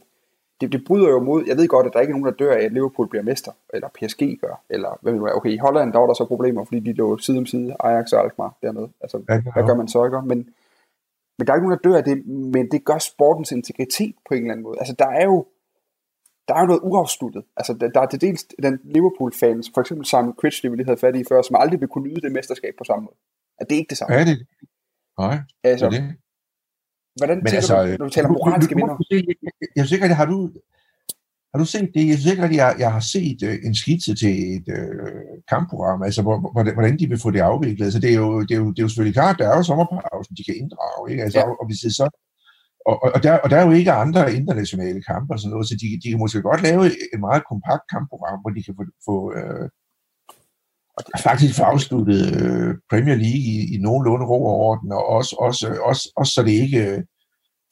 [0.61, 2.53] det, det bryder jo mod, jeg ved godt, at der ikke er nogen, der dør
[2.53, 5.99] af, at Liverpool bliver mester, eller PSG gør, eller hvad vil okay, i Holland, der
[5.99, 9.23] var der så problemer, fordi de lå side om side, Ajax og Alkmaar dernede, altså,
[9.29, 10.23] ja, hvad gør man så, ikke?
[10.23, 10.39] Men,
[11.39, 14.35] men der er ikke nogen, der dør af det, men det gør sportens integritet på
[14.35, 14.79] en eller anden måde.
[14.79, 15.47] Altså, der er jo,
[16.49, 17.45] der er jo noget uafsluttet.
[17.57, 20.99] Altså, der, der er til dels den Liverpool-fans, for eksempel Simon Critchley, vi lige havde
[20.99, 23.17] fat i før, som aldrig vil kunne nyde det mesterskab på samme måde.
[23.59, 24.17] At det er ikke det samme.
[24.17, 24.47] Ja, det,
[25.19, 26.17] Nej, altså, det er det.
[27.17, 28.97] Hvordan Men altså, du, når du taler moralske vinder?
[29.77, 30.51] Jeg synes ikke, har du,
[31.53, 32.09] har du set det?
[32.09, 36.03] Jeg synes ikke, at jeg, jeg har set uh, en skitse til et uh, kampprogram,
[36.03, 36.37] altså hvor,
[36.75, 37.85] hvordan de vil få det afviklet.
[37.85, 39.63] Altså, det, er jo, det, er jo, det er jo selvfølgelig klart, der er jo
[39.63, 41.23] sommerpausen, de kan inddrage, ikke?
[41.23, 41.45] Altså, ja.
[41.49, 42.07] og, og hvis det så
[42.91, 45.75] og, og, der, og der er jo ikke andre internationale kampe og sådan noget, så
[45.83, 46.83] de, de kan måske godt lave
[47.15, 49.67] et meget kompakt kampprogram, hvor de kan få, få øh,
[51.29, 55.67] faktisk få afsluttet øh, Premier League i, i nogenlunde ro og orden, og også, også,
[55.91, 57.03] også, også så det ikke øh,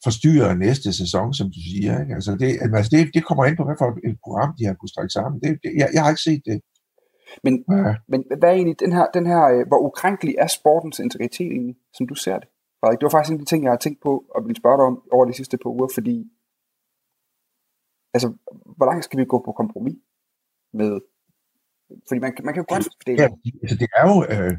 [0.03, 1.93] forstyrrer næste sæson, som du siger.
[2.01, 2.13] Ikke?
[2.17, 4.93] Altså det, altså det, det kommer ind på, hvad for et program de har kunnet
[4.93, 5.37] strække sammen.
[5.43, 6.57] Det, det, jeg, jeg har ikke set det.
[7.45, 7.95] Men, ja.
[8.11, 11.77] men hvad er egentlig den her, den her, øh, hvor ukrænkelig er sportens integritet egentlig,
[11.97, 12.47] som du ser det?
[12.79, 12.99] Frederik?
[12.99, 14.85] Det var faktisk en af de ting, jeg har tænkt på og ville spørge dig
[14.91, 16.17] om over de sidste par uger, fordi
[18.15, 18.27] altså,
[18.77, 19.99] hvor langt skal vi gå på kompromis
[20.79, 20.91] med
[22.07, 23.19] fordi man, man kan jo godt det.
[23.19, 23.27] Ja,
[23.63, 24.53] altså det er jo, øh,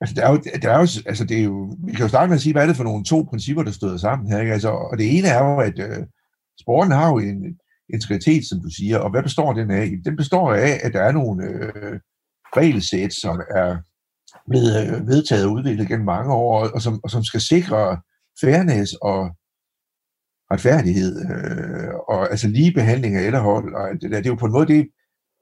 [0.00, 2.28] altså det er jo, det er jo, altså det er jo, vi kan jo starte
[2.28, 4.52] med at sige, hvad er det for nogle to principper, der støder sammen her, ikke?
[4.52, 6.06] Altså, og det ene er jo, at øh,
[6.60, 7.58] sporten har jo en
[7.94, 9.92] integritet, som du siger, og hvad består den af?
[10.04, 12.00] Den består af, at der er nogle øh,
[12.56, 13.76] regelsæt, som er
[14.48, 18.00] blevet øh, vedtaget og udviklet gennem mange år, og som, og som skal sikre
[18.40, 19.30] fairness og
[20.52, 24.46] retfærdighed, øh, og altså lige behandling af ellerhold, og det, der, det er jo på
[24.46, 24.88] en måde det,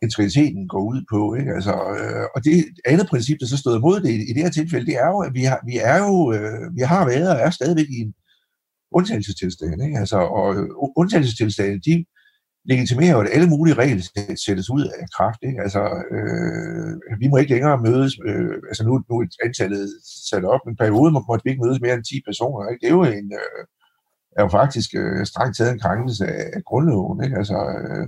[0.02, 1.20] integriteten går ud på.
[1.34, 1.52] Ikke?
[1.58, 2.54] Altså, øh, og det
[2.92, 5.18] andet princip, der så stod imod det i, i det her tilfælde, det er jo,
[5.18, 8.14] at vi har, vi er jo, øh, vi har været og er stadigvæk i en
[8.92, 9.82] undtagelsestilstand.
[9.86, 9.98] Ikke?
[9.98, 12.04] Altså, og øh, undtagelsestilstanden, de
[12.64, 14.02] legitimerer jo, at alle mulige regler
[14.46, 15.40] sættes ud af kraft.
[15.48, 15.60] Ikke?
[15.62, 15.82] Altså,
[16.16, 19.88] øh, vi må ikke længere mødes, øh, altså nu, nu er antallet
[20.30, 22.68] sat op, men periode måtte vi ikke mødes mere end 10 personer.
[22.68, 22.80] Ikke?
[22.82, 23.62] Det er jo en, øh,
[24.36, 27.24] er jo faktisk øh, strengt taget en krænkelse af, af grundloven.
[27.24, 27.36] Ikke?
[27.36, 28.04] Altså, øh,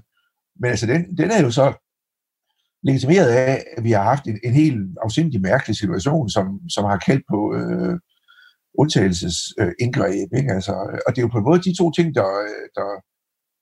[0.61, 1.67] men altså, den, den er jo så
[2.85, 6.99] legitimeret af, at vi har haft en, en helt afsindig mærkelig situation, som, som har
[7.07, 7.99] kaldt på øh,
[8.79, 10.29] undtagelsesindgreb.
[10.33, 10.53] Øh, ikke?
[10.53, 10.73] Altså,
[11.07, 12.29] og det er jo på en måde de to ting, der,
[12.79, 12.89] der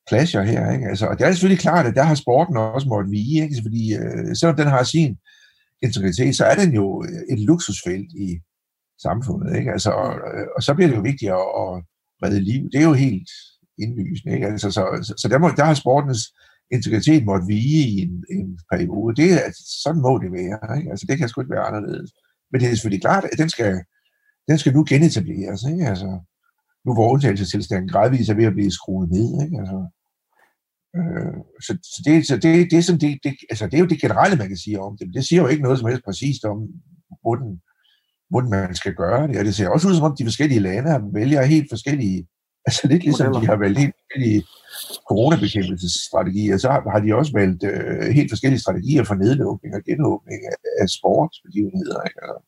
[0.08, 0.72] clasher her.
[0.72, 0.86] Ikke?
[0.88, 3.52] Altså, og det er selvfølgelig klart, at der har sporten også måttet vige, ikke?
[3.52, 5.16] Altså, fordi øh, selvom den har sin
[5.82, 8.28] integritet, så er den jo øh, et luksusfelt i
[9.06, 9.56] samfundet.
[9.58, 9.72] Ikke?
[9.72, 10.10] Altså, og,
[10.56, 11.70] og så bliver det jo vigtigt at, at
[12.22, 12.62] redde liv.
[12.72, 13.30] Det er jo helt
[13.82, 14.34] indlysende.
[14.34, 14.46] Ikke?
[14.46, 16.22] Altså, så, så, så der, må, der har sportens
[16.72, 19.16] integritet måtte vige i en, en periode.
[19.20, 20.78] Det, er, altså, sådan må det være.
[20.78, 20.90] Ikke?
[20.90, 22.10] Altså, det kan sgu ikke være anderledes.
[22.50, 23.72] Men det er selvfølgelig klart, at den skal,
[24.48, 25.62] den skal nu genetableres.
[25.72, 25.86] Ikke?
[25.92, 26.10] Altså,
[26.84, 29.28] nu hvor undtagelsestilstanden gradvist er ved at blive skruet ned.
[29.44, 29.56] Ikke?
[29.60, 29.78] Altså,
[30.98, 34.00] øh, så, så, det, så det, det, er det, det, altså, det er jo det
[34.00, 35.06] generelle, man kan sige om det.
[35.06, 36.58] Men det siger jo ikke noget som helst præcist om,
[37.24, 37.50] hvordan,
[38.30, 39.38] hvordan man skal gøre det.
[39.38, 42.26] Og det ser også ud som om, de forskellige lande vælger helt forskellige
[42.66, 44.42] Altså lidt ligesom de har valgt helt forskellige
[45.08, 50.56] coronabekæmpelsesstrategier, så har de også valgt øh, helt forskellige strategier for nedlukning og genåbning af,
[50.82, 52.02] af sportsbegivenheder.
[52.02, 52.18] Ikke?
[52.22, 52.38] Altså,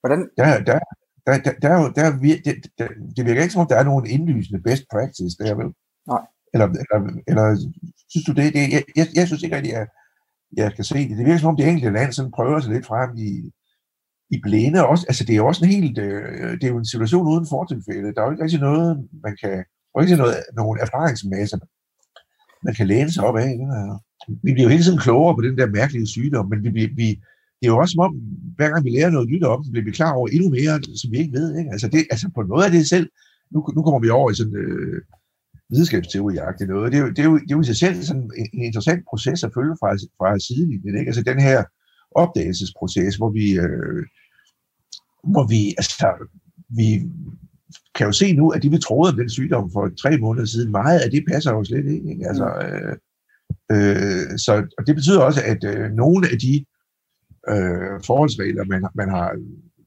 [0.00, 0.30] Hvordan?
[0.38, 0.78] Der, der,
[1.26, 4.06] der, der, der, der, der, det, der, det virker ikke som om, der er nogen
[4.06, 5.70] indlysende best practice der, vel?
[6.06, 6.22] Nej.
[6.54, 7.46] Eller, eller, eller
[8.08, 8.54] synes du det?
[8.54, 9.86] det jeg, jeg, jeg synes ikke, at jeg,
[10.56, 11.18] jeg kan se det.
[11.18, 13.30] Det virker som om, det enkelte land sådan prøver sig lidt frem i,
[14.30, 15.04] i blinde også.
[15.08, 18.14] Altså, det er jo også en helt, øh, det er jo en situation uden fortilfælde.
[18.14, 19.56] Der er jo ikke rigtig noget, man kan,
[19.90, 21.56] der er ikke noget, nogen erfaringsmasse,
[22.64, 23.52] man kan læne sig op af.
[24.42, 27.08] Vi bliver jo hele tiden klogere på den der mærkelige sygdom, men vi, vi, vi,
[27.58, 28.14] det er jo også som om,
[28.56, 31.18] hver gang vi lærer noget nyt om, bliver vi klar over endnu mere, som vi
[31.18, 31.58] ikke ved.
[31.58, 31.70] Ikke?
[31.74, 33.08] Altså, det, altså på noget af det selv,
[33.52, 35.00] nu, nu kommer vi over i sådan øh,
[35.72, 36.92] videnskabsteori-agtigt noget.
[36.92, 38.62] Det er, jo, det, er jo, det er jo i sig selv sådan en, en
[38.62, 40.98] interessant proces at følge fra, fra sidelinjen.
[40.98, 41.08] Ikke?
[41.10, 41.64] Altså den her
[42.14, 44.02] opdagelsesproces, hvor vi, øh,
[45.32, 46.28] hvor vi, altså,
[46.68, 46.88] vi
[47.94, 50.70] kan jo se nu, at de vi troede om den sygdom for tre måneder siden,
[50.70, 52.10] meget af det passer jo slet ikke.
[52.10, 52.28] ikke?
[52.28, 52.96] Altså, øh,
[53.72, 56.64] øh, så, og det betyder også, at øh, nogle af de
[57.52, 59.28] øh, forholdsregler, man, man, har,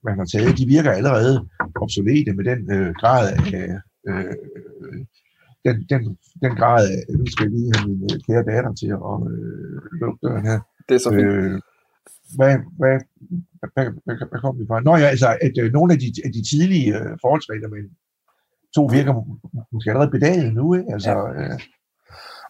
[0.04, 3.40] man har taget, de virker allerede obsolete med den øh, grad af
[4.08, 4.26] øh,
[5.66, 8.88] den, den, den grad af, nu skal jeg lige have min øh, kære datter til
[8.88, 10.60] at øh, lukke døren her.
[10.90, 11.24] Det er så fint.
[11.24, 11.62] Øh,
[12.38, 12.96] hvad, hvad,
[13.74, 14.80] hvad, hvad, hvad kom vi fra?
[14.80, 17.84] Nå ja, altså, at øh, nogle af de, af de tidlige øh, forholdsregler, men
[18.76, 19.14] to virker
[19.72, 20.94] måske allerede bedaget nu, ikke?
[20.94, 21.44] Altså, ja.
[21.44, 21.60] øh,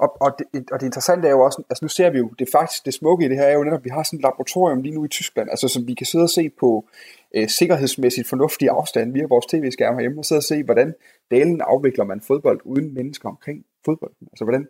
[0.04, 2.48] og, og, det, og det interessante er jo også, altså nu ser vi jo, det
[2.52, 4.82] faktisk det smukke i det her er jo netop, at vi har sådan et laboratorium
[4.82, 6.88] lige nu i Tyskland, altså som vi kan sidde og se på
[7.36, 10.94] øh, sikkerhedsmæssigt fornuftig afstand via vores tv-skærm herhjemme, og sidde og se, hvordan
[11.32, 14.28] dalen afvikler man fodbold uden mennesker omkring fodbolden.
[14.32, 14.68] Altså hvordan,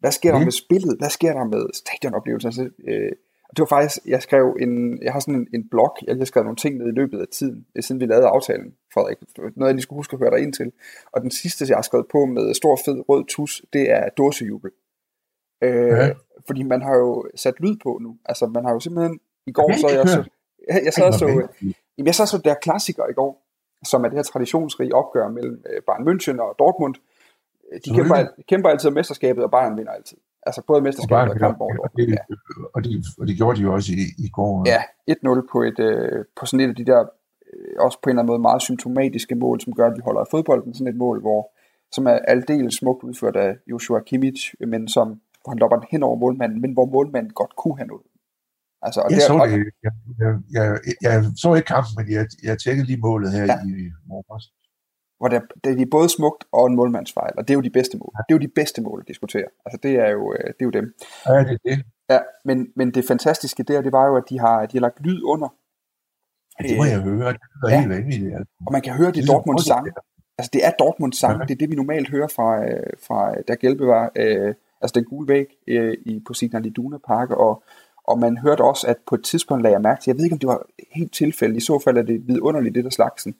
[0.00, 0.44] hvad sker der mm.
[0.44, 0.98] med spillet?
[0.98, 2.48] Hvad sker der med stadionoplevelser?
[2.48, 3.12] Altså, øh,
[3.50, 6.46] det var faktisk, jeg skrev en, jeg har sådan en, en blog, jeg har skrevet
[6.46, 9.16] nogle ting ned i løbet af tiden, siden vi lavede aftalen, Frederik.
[9.38, 10.72] Noget, jeg lige skulle huske at høre dig ind til.
[11.12, 14.70] Og den sidste, jeg har skrevet på med stor fed rød tus, det er dåsejubel.
[15.62, 16.12] Øh, ja.
[16.46, 18.16] Fordi man har jo sat lyd på nu.
[18.24, 20.24] Altså, man har jo simpelthen, i går så jeg så,
[20.68, 21.26] jeg, jeg sad så,
[21.98, 23.42] jamen, jeg sad så der klassiker i går,
[23.84, 26.94] som er det her traditionsrige opgør mellem øh, Bayern München og Dortmund.
[27.84, 30.18] De kæmper, kæmper altid om mesterskabet, og Bayern vinder altid.
[30.46, 31.74] Altså både mesterskabet og, kamp over.
[31.98, 32.22] Ja.
[32.74, 34.52] og, det, og det gjorde de jo også i, i går.
[34.72, 34.80] Ja,
[35.10, 37.00] 1-0 på, et, øh, på sådan et af de der,
[37.52, 40.20] øh, også på en eller anden måde meget symptomatiske mål, som gør, at vi holder
[40.20, 40.74] af fodbolden.
[40.74, 41.40] Sådan et mål, hvor,
[41.92, 45.06] som er aldeles smukt udført af Joshua Kimmich, men som,
[45.42, 48.06] hvor han lopper hen over målmanden, men hvor målmanden godt kunne have noget.
[48.82, 50.64] Altså, og jeg, der, så det, jeg, jeg, jeg,
[51.02, 53.58] jeg, så ikke kampen, men jeg, jeg tjekkede lige målet her ja.
[53.70, 53.72] i
[54.08, 54.46] morges
[55.18, 57.98] hvor det, det er både smukt og en målmandsfejl, og det er jo de bedste
[57.98, 58.12] mål.
[58.16, 59.48] Det er jo de bedste mål at diskutere.
[59.66, 60.94] Altså det er jo, øh, det er jo dem.
[61.26, 61.84] Ja, det er det.
[62.10, 65.00] Ja, men, men det fantastiske der, det var jo, at de har, de har lagt
[65.00, 65.48] lyd under.
[66.60, 67.32] Ja, det må jeg høre.
[67.32, 67.78] Det er ja.
[67.78, 68.34] helt vanvittigt.
[68.34, 68.52] Altså.
[68.66, 69.88] Og man kan høre, det er Dortmunds sang.
[70.38, 71.38] Altså det er Dortmunds sang.
[71.38, 71.44] Ja.
[71.44, 75.04] Det er det, vi normalt hører fra, øh, fra der Gelbe var, øh, altså den
[75.04, 77.62] gule væg øh, i, på Signal Iduna Park, og,
[78.04, 80.34] og man hørte også, at på et tidspunkt lagde jeg mærke til, jeg ved ikke,
[80.34, 83.34] om det var helt tilfældigt, i så fald er det vidunderligt, det der slagsen,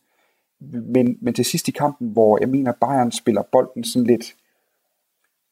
[0.61, 4.37] men, men til sidst i kampen, hvor jeg mener, Bayern spiller bolden sådan lidt,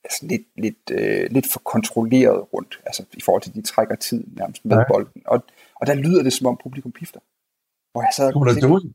[0.04, 3.96] altså lidt, lidt, øh, lidt for kontrolleret rundt, altså i forhold til, at de trækker
[3.96, 4.84] tid nærmest med ja.
[4.88, 5.22] bolden.
[5.26, 5.44] Og,
[5.80, 7.20] og der lyder det, som om publikum pifter.
[7.92, 8.94] Hvor jeg sad og tænkte,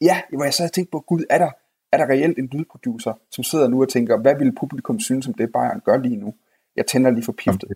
[0.00, 1.50] ja, hvor jeg sad og tænkte på, gud, er der,
[1.92, 5.34] er der reelt en lydproducer, som sidder nu og tænker, hvad vil publikum synes om
[5.34, 6.34] det, Bayern gør lige nu?
[6.76, 7.68] Jeg tænder lige for piftet.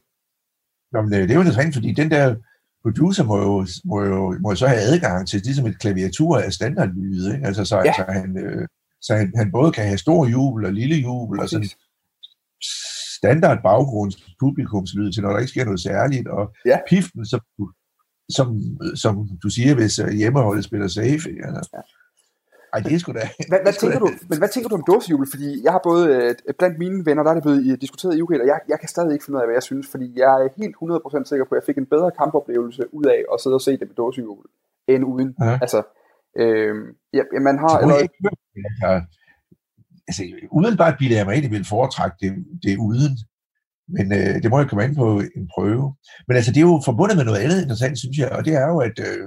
[0.95, 2.37] Jamen, det er jo interessant, fordi den der
[2.89, 7.35] producer må jo, må jo, må så have adgang til ligesom et klaviatur af standardlyde,
[7.35, 7.47] ikke?
[7.47, 7.93] Altså, så, ja.
[7.93, 8.69] så, han, øh,
[9.03, 11.69] så han, han både kan have stor jubel og lille jubel, og sådan
[13.19, 16.79] standard baggrunds publikumslyd til, når der ikke sker noget særligt, og ja.
[16.89, 17.41] piften, som,
[18.37, 18.61] som,
[18.95, 21.31] som du siger, hvis øh, hjemmeholdet spiller safe.
[21.31, 21.47] Ikke?
[21.47, 21.71] Altså.
[21.75, 21.81] Ja.
[22.75, 23.25] Ej, det er sgu da...
[23.51, 25.27] Hvad, hvad, tænker, du, men hvad tænker du om dåsejubel?
[25.35, 28.31] Fordi jeg har både, øh, blandt mine venner, der er det blevet diskuteret i UK,
[28.31, 30.49] og jeg, jeg kan stadig ikke finde ud af, hvad jeg synes, fordi jeg er
[30.61, 33.65] helt 100% sikker på, at jeg fik en bedre kampoplevelse ud af at sidde og
[33.67, 34.47] se det med dåsejubel,
[34.93, 35.31] end uden.
[35.41, 35.59] Ja.
[35.65, 35.81] Altså,
[36.43, 36.75] øh,
[37.19, 37.75] ja, man har...
[37.83, 37.97] Eller...
[38.05, 38.19] Ikke,
[38.71, 38.91] altså,
[40.09, 40.23] altså,
[40.59, 42.31] udenbart bliver jeg mig egentlig vil foretrække det,
[42.65, 43.15] det uden,
[43.97, 45.07] men øh, det må jeg komme ind på
[45.39, 45.85] en prøve.
[46.27, 48.67] Men altså, det er jo forbundet med noget andet interessant, synes jeg, og det er
[48.73, 49.25] jo, at øh,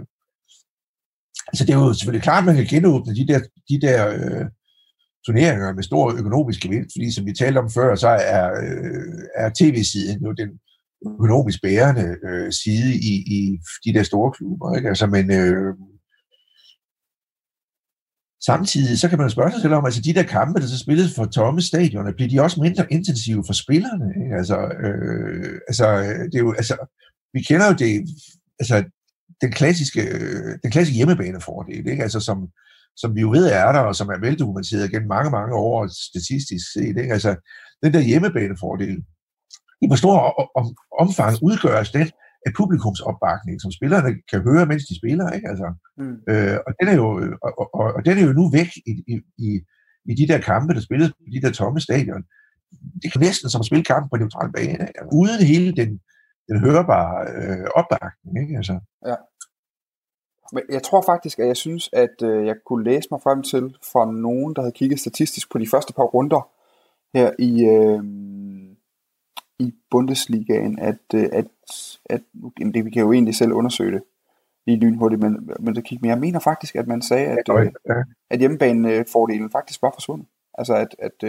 [1.51, 4.45] Altså det er jo selvfølgelig klart, at man kan genåbne de der, de der øh,
[5.25, 9.49] turneringer med stor økonomisk gevinst, fordi som vi talte om før, så er, øh, er
[9.59, 10.49] tv-siden jo den
[11.05, 14.75] økonomisk bærende øh, side i, i de der store klubber.
[14.75, 14.89] Ikke?
[14.89, 15.73] Altså, men øh,
[18.43, 21.15] samtidig så kan man spørge sig selv om, altså de der kampe, der så spilles
[21.15, 24.07] for tomme stadioner, bliver de også mindre intensive for spillerne?
[24.23, 24.35] Ikke?
[24.35, 25.85] Altså, øh, altså,
[26.31, 26.75] det er jo, altså,
[27.33, 27.91] vi kender jo det,
[28.59, 28.75] altså
[29.41, 30.01] den klassiske,
[30.63, 32.03] den klassiske hjemmebanefordel, ikke?
[32.03, 32.49] Altså, som,
[32.97, 36.71] som vi jo ved er der, og som er veldokumenteret gennem mange, mange år statistisk
[36.73, 36.97] set.
[36.97, 37.13] Ikke?
[37.13, 37.35] Altså,
[37.83, 39.03] den der hjemmebanefordel,
[39.81, 40.15] i hvor stor
[41.03, 42.07] omfang udgøres den
[42.45, 45.31] af publikumsopbakning, som spillerne kan høre, mens de spiller.
[45.31, 45.47] Ikke?
[45.49, 46.17] Altså, mm.
[46.29, 47.07] øh, og, den er jo,
[47.45, 49.15] og, og, og den er jo nu væk i, i,
[49.47, 49.49] i,
[50.11, 52.23] i de der kampe, der spilles på de der tomme stadion.
[53.01, 55.01] Det er næsten som at spille kampen på neutral bane, ikke?
[55.19, 55.89] uden hele den,
[56.49, 58.33] den hørebare øh, opbakning.
[58.41, 58.57] Ikke?
[58.57, 58.75] Altså.
[59.09, 59.15] Ja.
[60.51, 63.75] Men jeg tror faktisk, at jeg synes, at øh, jeg kunne læse mig frem til
[63.93, 66.49] fra nogen, der havde kigget statistisk på de første par runder
[67.13, 68.03] her i, øh,
[69.59, 71.45] i Bundesligaen, at, øh, at,
[72.05, 72.21] at
[72.73, 74.03] det, vi kan jo egentlig selv undersøge det
[74.67, 76.01] lige lynhurtigt, men, men det kigge.
[76.01, 77.37] Men jeg mener faktisk, at man sagde, at,
[77.87, 78.03] ja.
[78.29, 80.27] at hjemmebanefordelen faktisk var forsvundet.
[80.53, 81.23] Altså at, at,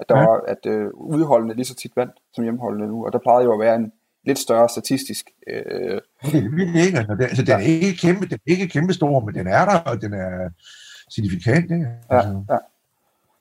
[0.00, 0.26] at der ja.
[0.26, 3.52] var at uh, udholdende lige så tit vandt som hjemmeholdende nu, og der plejede jo
[3.52, 3.92] at være en
[4.24, 5.30] lidt større statistisk.
[5.46, 6.00] Øh...
[6.22, 9.20] Det er ikke, altså, det, altså, den, er ikke kæmpe, den er ikke kæmpe stor,
[9.20, 10.50] men den er der, og den er
[11.08, 11.70] signifikant.
[11.70, 11.86] Ikke?
[12.10, 12.44] Altså.
[12.48, 12.58] Ja, ja.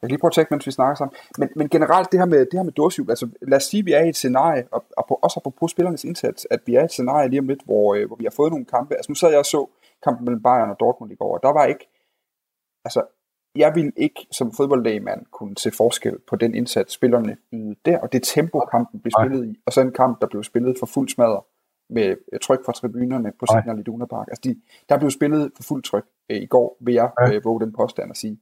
[0.02, 1.15] Jeg kan lige prøve at tjekke, mens vi snakker sammen.
[1.38, 3.86] Men, men generelt det her med, det her med dårsyv, altså lad os sige, at
[3.86, 6.82] vi er i et scenarie, og, og på, også på spillernes indsats, at vi er
[6.82, 8.96] i et scenarie lige om lidt, hvor, øh, hvor vi har fået nogle kampe.
[8.96, 9.67] Altså nu sad jeg og så
[10.04, 11.89] kampen mellem Bayern og Dortmund i går, og der var ikke,
[12.86, 13.02] altså
[13.56, 18.13] jeg vil ikke som fodboldlægemand kunne se forskel på den indsats, spillerne ydede der, og
[18.13, 21.10] det tempo, kampen blev spillet i, og så en kamp, der blev spillet for fuld
[21.10, 21.41] smadre
[21.91, 24.27] med øh, tryk fra tribunerne på Signal Iduna Park.
[24.32, 27.62] Altså de, der blev spillet for fuld tryk øh, i går, vil jeg øh, våge
[27.62, 28.38] den påstand at sige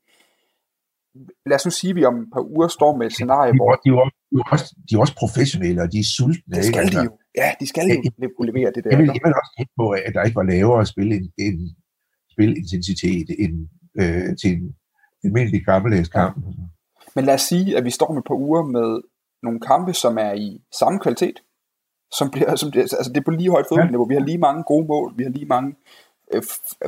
[1.45, 3.71] lad os nu sige, at vi om et par uger står med et scenarie, hvor...
[3.85, 6.55] De er, de, er også, de er også professionelle, og de er sultne.
[6.55, 6.97] Det skal ikke?
[6.97, 7.11] de jo.
[7.41, 8.89] Ja, de skal jo ja, levere det der.
[8.89, 11.57] Jeg vil, jeg vil også tænke på, at der ikke var lavere spil, en, en
[12.33, 13.55] spilintensitet end,
[14.01, 14.75] øh, til en
[15.23, 16.35] almindelig gammeldags kamp.
[16.37, 16.51] Ja.
[17.15, 19.01] Men lad os sige, at vi står med et par uger med
[19.43, 21.37] nogle kampe, som er i samme kvalitet,
[22.17, 24.07] som bliver, som bliver, altså det er på lige højt fodboldniveau.
[24.07, 25.75] Vi har lige mange gode mål, vi har lige mange
[26.33, 26.43] øh,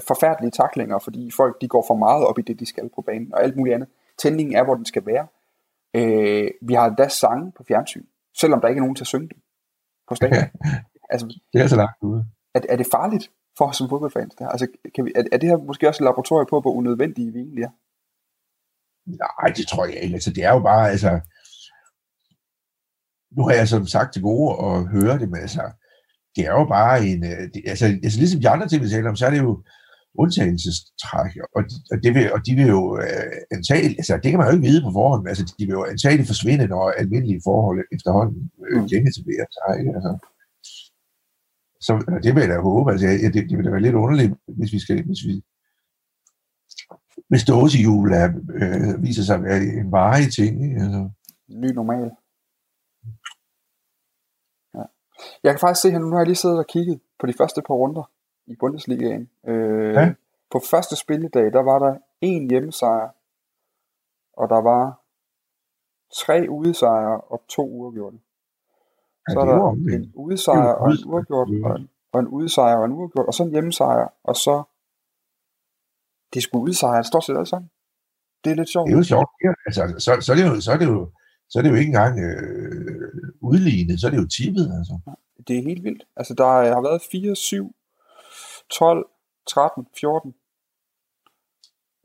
[0.07, 3.33] forfærdelige taklinger, fordi folk de går for meget op i det, de skal på banen,
[3.33, 3.89] og alt muligt andet
[4.21, 5.27] tændingen er, hvor den skal være.
[5.95, 8.05] Øh, vi har endda sange på fjernsyn,
[8.41, 9.39] selvom der ikke er nogen til at synge dem
[10.09, 10.49] på stadion.
[11.09, 12.25] altså, det er så langt ude.
[12.55, 14.35] Er, er det farligt for os som fodboldfans?
[14.35, 14.47] Der?
[14.47, 17.39] Altså, kan vi, er, er det her måske også et laboratorium på, hvor unødvendige vi
[17.39, 17.73] egentlig er?
[19.05, 20.13] Nej, det tror jeg ikke.
[20.13, 21.19] Altså, det er jo bare, altså...
[23.35, 25.63] Nu har jeg som sagt til gode at høre det, men altså,
[26.35, 27.23] det er jo bare en...
[27.31, 29.63] Øh, det, altså, altså, ligesom de andre ting, vi taler om, så er det jo
[30.21, 34.39] undtagelsestræk, og de, og, det vil, og de vil jo øh, antageligt, altså det kan
[34.39, 37.79] man jo ikke vide på forhånd, altså de vil jo antageligt forsvinde, når almindelige forhold
[37.95, 39.91] efterhånden øh, genetablerer sig, ikke?
[39.97, 40.11] Altså,
[41.87, 41.91] så
[42.23, 44.79] det vil jeg da håbe, altså det, det vil da være lidt underligt, hvis vi
[44.79, 45.35] skal, hvis vi
[47.31, 48.27] hvis dåsehjul er,
[48.61, 50.53] øh, viser sig at være en varig ting.
[50.65, 50.77] Ikke?
[50.83, 51.09] Altså.
[51.63, 52.07] Ny normal.
[54.75, 54.85] Ja.
[55.43, 57.61] Jeg kan faktisk se her, nu har jeg lige siddet og kigget på de første
[57.61, 58.09] par runder
[58.47, 59.29] i Bundesligaen.
[59.47, 60.13] Øh, ja.
[60.51, 63.09] På første spilledag, der var der en hjemmesejr,
[64.33, 65.01] og der var
[66.13, 68.17] tre udesejre og to uafgjorte.
[69.29, 72.85] Så ja, er der en udesejr og en uafgjort, og en, og en udesejr og
[72.85, 74.63] en uafgjort, og så en hjemmesejr, og så
[76.33, 77.69] det skulle udsejre står set alt sammen.
[78.43, 78.87] Det er lidt sjovt.
[78.87, 79.29] Det er jo sjovt.
[79.43, 81.09] Ja, altså, så, så, er det jo, så, er det jo,
[81.51, 83.11] så er det jo ikke engang øh,
[83.41, 84.65] udlignet, så er det jo tippet.
[84.77, 84.99] Altså.
[85.47, 86.03] Det er helt vildt.
[86.15, 87.75] Altså, der har været 4, 7,
[88.69, 89.09] 12,
[89.49, 90.35] 13, 14.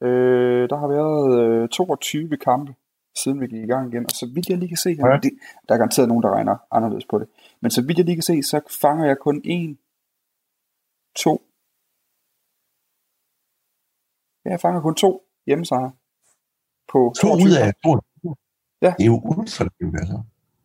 [0.02, 2.74] Øh, der har været øh, 22 kampe,
[3.16, 4.04] siden vi gik i gang igen.
[4.04, 5.18] Og så vidt jeg lige kan se, ja.
[5.22, 5.32] det,
[5.68, 7.28] der er garanteret nogen, der regner anderledes på det.
[7.60, 9.78] Men så vidt jeg lige kan se, så fanger jeg kun en,
[11.16, 11.42] to.
[14.44, 15.92] Ja, jeg fanger kun to hjemmesejre.
[16.92, 17.72] På to ud af.
[18.82, 18.94] Ja.
[18.98, 20.22] Det er jo udslagsgivende, altså.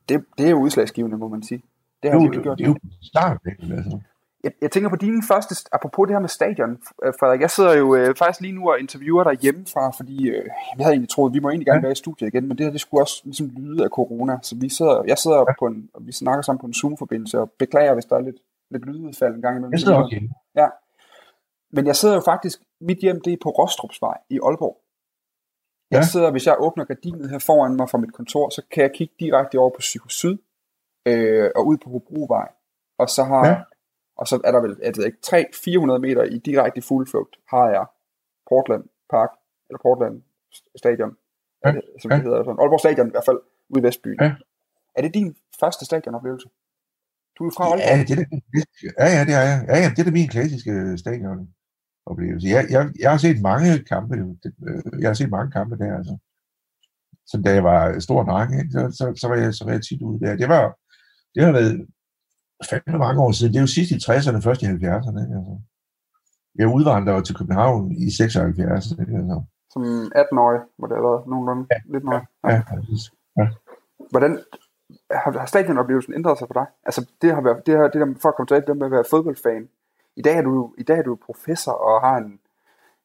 [0.09, 1.63] Det, det er jo udslagsgivende, må man sige.
[2.03, 2.57] Det har det, jo, gjort.
[2.57, 3.99] Det er jo start, altså
[4.43, 6.71] jeg, jeg tænker på dine første, apropos det her med stadion,
[7.03, 10.45] øh, Frederik, jeg sidder jo øh, faktisk lige nu og interviewer dig hjemmefra, fordi øh,
[10.77, 11.81] vi havde egentlig troet, at vi må egentlig gerne ja.
[11.81, 14.55] være i studiet igen, men det her, det skulle også ligesom lyde af corona, så
[14.55, 15.53] vi sidder, jeg sidder ja.
[15.59, 18.35] på en, og vi snakker sammen på en Zoom-forbindelse, og beklager, hvis der er lidt,
[18.71, 19.71] lidt lydudfald en gang imellem.
[19.71, 20.29] Jeg sidder også okay.
[20.55, 20.67] Ja.
[21.71, 24.77] Men jeg sidder jo faktisk, mit hjem det er på Rostrupsvej i Aalborg.
[25.91, 26.03] Jeg ja.
[26.03, 29.13] sidder, hvis jeg åbner gardinet her foran mig fra mit kontor, så kan jeg kigge
[29.19, 30.37] direkte over på Psyko Syd,
[31.05, 32.49] øh, og ud på Hobrovej.
[32.99, 33.61] Og så har, ja
[34.21, 37.85] og så er der vel, jeg ved ikke, 300-400 meter i direkte fugleflugt, har jeg
[38.49, 39.31] Portland Park,
[39.69, 40.15] eller Portland
[40.81, 41.11] Stadion,
[41.65, 41.71] ja.
[41.71, 42.15] det, som ja.
[42.15, 42.59] det hedder, sådan.
[42.61, 44.17] Aalborg Stadion i hvert fald, ude i Vestbyen.
[44.21, 44.31] Ja.
[44.95, 46.47] Er det din første stadionoplevelse?
[47.37, 47.87] Du er fra Aalborg?
[47.89, 48.27] Ja, det er det,
[49.01, 49.57] ja, ja, det er jeg.
[49.69, 50.73] Ja, ja, det er det min klassiske
[52.13, 52.47] stadionoplevelse.
[52.47, 54.13] Jeg, jeg, jeg har set mange kampe,
[54.99, 56.17] jeg har set mange kampe der, altså.
[57.25, 59.81] Så da jeg var stor dreng, ikke, så, så, så, var jeg, så var jeg
[59.83, 60.35] tit ude der.
[60.35, 60.77] Det var,
[61.35, 61.87] det har været
[62.69, 63.53] fandme mange år siden.
[63.53, 65.21] Det er jo sidst i 60'erne, først i 70'erne.
[65.37, 65.55] Altså.
[66.55, 68.91] Jeg udvandrede til København i 76.
[68.91, 69.17] Ikke?
[69.21, 69.43] Altså.
[69.73, 69.81] Som
[70.21, 71.77] 18-årig, hvor det har været nogenlunde ja.
[71.93, 72.23] lidt noget.
[72.43, 72.61] Ja, ja,
[73.37, 73.45] ja.
[74.11, 74.31] Hvordan
[75.11, 76.65] har, har stadionoplevelsen ændret sig for dig?
[76.87, 78.91] Altså det har været, det, her, det der, for at komme til det med at
[78.91, 79.69] være fodboldfan.
[80.15, 82.39] I dag er du, i dag er du professor og har en,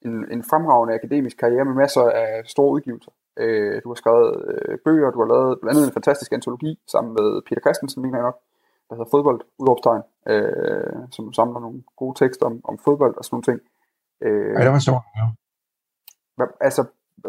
[0.06, 3.12] en, en fremragende akademisk karriere med masser af store udgivelser.
[3.38, 7.12] Øh, du har skrevet øh, bøger, du har lavet blandt andet en fantastisk antologi sammen
[7.18, 8.38] med Peter Christensen, mener jeg nok,
[8.88, 13.34] der hedder fodbold, udråbstegn, øh, som samler nogle gode tekster om, om fodbold og sådan
[13.34, 13.60] nogle ting.
[14.26, 15.24] Øh, ja, det var sjovt, ja.
[16.60, 16.82] Altså,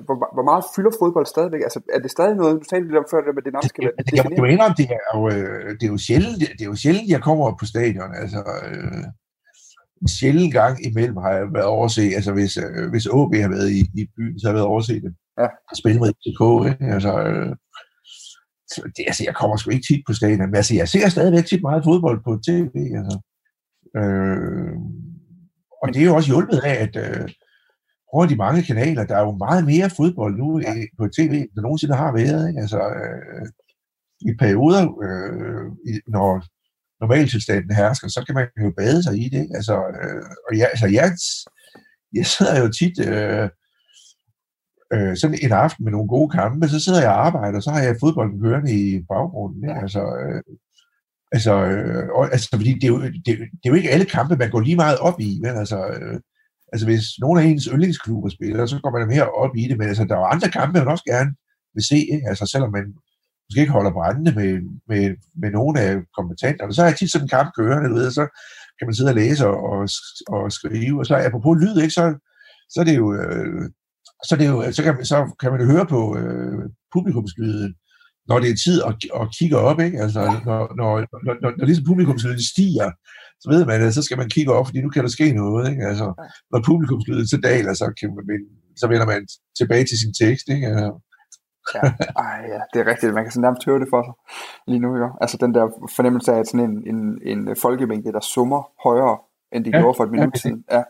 [0.07, 1.61] hvor, hvor meget fylder fodbold stadigvæk?
[1.61, 3.83] Altså, er det stadig noget, du talte lidt om før, det med, det nærmest skal
[3.83, 6.79] være det, jeg mener, det er jo, øh, det er jo sjældent, det er jo
[6.83, 8.11] sjældent, jeg kommer på stadion.
[8.21, 9.03] Altså, øh,
[10.01, 13.69] en sjældent gang imellem har jeg været overset, altså hvis, øh, hvis OB har været
[13.71, 15.13] i, i byen, så har jeg været overset det.
[15.41, 15.47] Ja.
[15.81, 16.41] Spille med FCK,
[16.71, 16.93] ikke?
[16.95, 17.55] Altså, øh,
[18.95, 21.61] det, altså, jeg kommer sgu ikke tit på stadion, men altså, jeg ser stadigvæk tit
[21.61, 23.17] meget fodbold på tv, altså.
[23.99, 24.75] Øh,
[25.81, 27.29] og det er jo også hjulpet af, at øh,
[28.13, 30.73] over de mange kanaler, der er jo meget mere fodbold nu ja.
[30.99, 32.49] på tv, end der nogensinde har været.
[32.49, 32.61] Ikke?
[32.61, 33.47] Altså, øh,
[34.29, 35.65] i perioder, øh,
[36.07, 36.29] når
[37.01, 39.41] normaltilstanden hersker, så kan man jo bade sig i det.
[39.41, 39.55] Ikke?
[39.55, 41.11] Altså, øh, og jeg, altså, jeg,
[42.13, 43.49] jeg sidder jo tit øh,
[44.93, 47.71] øh, sådan en aften med nogle gode kampe, så sidder jeg og arbejder, og så
[47.71, 49.63] har jeg fodbolden kørende i baggrunden.
[49.69, 49.81] Ikke?
[49.81, 50.41] Altså, øh,
[51.31, 54.35] altså, øh, og, altså, fordi det er, jo, det, det er jo ikke alle kampe,
[54.35, 55.39] man går lige meget op i.
[55.41, 56.19] Men altså, øh,
[56.73, 59.87] altså hvis nogle af ens yndlingsklubber spiller, så går man mere op i det, men
[59.87, 61.31] altså, der er jo andre kampe, man også gerne
[61.73, 62.27] vil se, ikke?
[62.27, 62.85] altså selvom man
[63.47, 64.51] måske ikke holder brændende med,
[64.89, 68.11] med, med nogle af kompetenterne, så er jeg tit sådan en kamp kørende, du ved,
[68.11, 68.25] så
[68.77, 69.89] kan man sidde og læse og, og,
[70.27, 72.05] og skrive, og så apropos lyd, ikke, så,
[72.69, 73.63] så er det jo, øh,
[74.27, 77.73] så, er det jo, så, kan, man, så kan man jo høre på øh, publikumslyden,
[78.29, 79.97] når det er tid at, at kigge op, ikke?
[80.03, 80.91] Altså, når, når,
[81.25, 82.89] når, når, når ligesom publikumslyden stiger,
[83.41, 85.69] så ved man, at så skal man kigge op, fordi nu kan der ske noget.
[85.71, 85.83] Ikke?
[85.89, 86.07] Altså,
[86.51, 88.39] når publikumslyden så daler, så, kan man,
[88.81, 89.27] så vender man
[89.59, 90.45] tilbage til sin tekst.
[90.55, 90.67] Ikke?
[90.67, 90.89] Altså.
[91.75, 91.81] Ja,
[92.25, 93.13] ej, ja, det er rigtigt.
[93.13, 94.13] Man kan sådan nærmest høre det for sig
[94.67, 94.97] lige nu.
[94.97, 95.09] Jo.
[95.21, 99.17] Altså den der fornemmelse af, at sådan en, en, en folkemængde, der summer højere,
[99.51, 100.65] end de ja, gjorde for et minut siden.
[100.71, 100.83] Ja.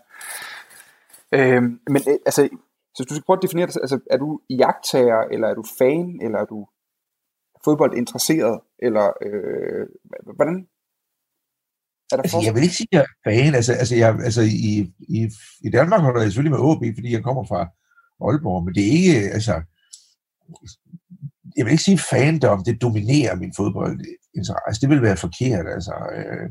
[1.31, 2.49] Øhm, men øh, altså,
[2.95, 6.19] så du skal prøve at definere det, altså, er du jagttager, eller er du fan,
[6.21, 6.67] eller er du
[7.63, 9.87] fodboldinteresseret, eller øh,
[10.35, 10.67] hvordan,
[12.11, 13.55] er der altså, jeg vil ikke sige, at jeg er fan.
[13.55, 15.19] Altså, altså, jeg, altså i, i,
[15.67, 17.61] i Danmark holder jeg selvfølgelig med OB, fordi jeg kommer fra
[18.25, 19.55] Aalborg, men det er ikke, altså,
[21.57, 24.81] jeg vil ikke sige fandom, det dominerer min fodboldinteresse.
[24.81, 25.95] Det vil være forkert, altså.
[26.17, 26.45] Øh,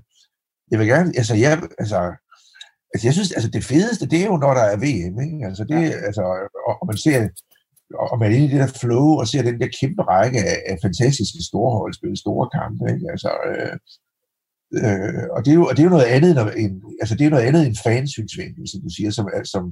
[0.71, 2.01] jeg vil gerne, altså, jeg, altså,
[2.93, 5.47] altså, jeg synes, altså, det fedeste, det er jo, når der er VM, ikke?
[5.49, 5.99] Altså, det, ja.
[6.09, 6.23] altså,
[6.81, 7.19] og, man ser,
[8.13, 10.59] og man er inde i det der flow, og ser den der kæmpe række af,
[10.71, 13.07] af fantastiske storhold spille store kampe, ikke?
[13.15, 13.77] Altså, øh,
[14.75, 16.31] Øh, og, det er jo, og det er jo noget andet
[16.63, 19.65] end, altså det er noget andet end fansynsvinkel, som du siger, som, som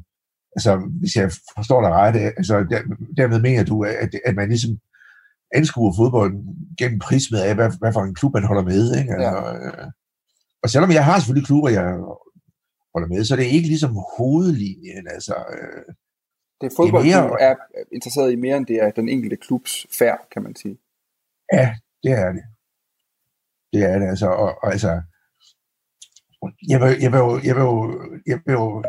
[0.57, 2.80] altså, hvis jeg forstår dig ret, altså, der,
[3.16, 4.78] dermed mener du, at, at man ligesom
[5.55, 6.40] anskuer fodbolden
[6.78, 8.96] gennem prismet af, hvad, hvad for en klub man holder med.
[8.98, 9.12] Ikke?
[9.12, 9.82] Altså, ja.
[9.82, 9.90] øh,
[10.62, 11.86] og selvom jeg har selvfølgelig klubber, jeg
[12.94, 15.09] holder med, så er det ikke ligesom hovedlinjen.
[15.09, 15.94] Altså, øh,
[16.61, 17.55] det er fodbold, det er, mere, er
[17.92, 20.78] interesseret i mere, end det er den enkelte klubs færd, kan man sige.
[21.52, 22.44] Ja, det er det.
[23.72, 24.26] Det er det, altså.
[24.26, 25.02] Og, og altså,
[26.68, 27.68] jeg vil, jeg, vil, jeg, vil, jeg, vil,
[28.26, 28.84] jeg vil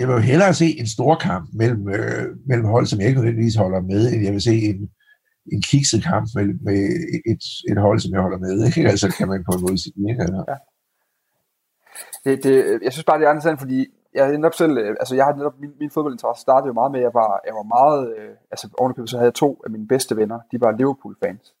[0.00, 3.80] jo hellere se en stor kamp mellem, øh, mellem hold, som jeg ikke nødvendigvis holder
[3.80, 4.90] med, end jeg vil se en,
[5.52, 6.80] en kikset kamp med, med
[7.32, 8.66] et, et hold, som jeg holder med.
[8.66, 8.88] Ikke?
[8.92, 10.10] Altså kan man på en måde sige.
[10.10, 10.22] Ikke?
[10.22, 10.44] Altså.
[10.48, 10.56] Ja.
[12.24, 13.78] Det, det, jeg synes bare, det er interessant, fordi
[14.14, 17.00] jeg netop selv, øh, altså jeg har netop, min, min fodboldinteresse startede jo meget med,
[17.00, 19.88] at jeg var, jeg var meget, øh, altså ovenikøbet så havde jeg to af mine
[19.88, 21.54] bedste venner, de var Liverpool-fans.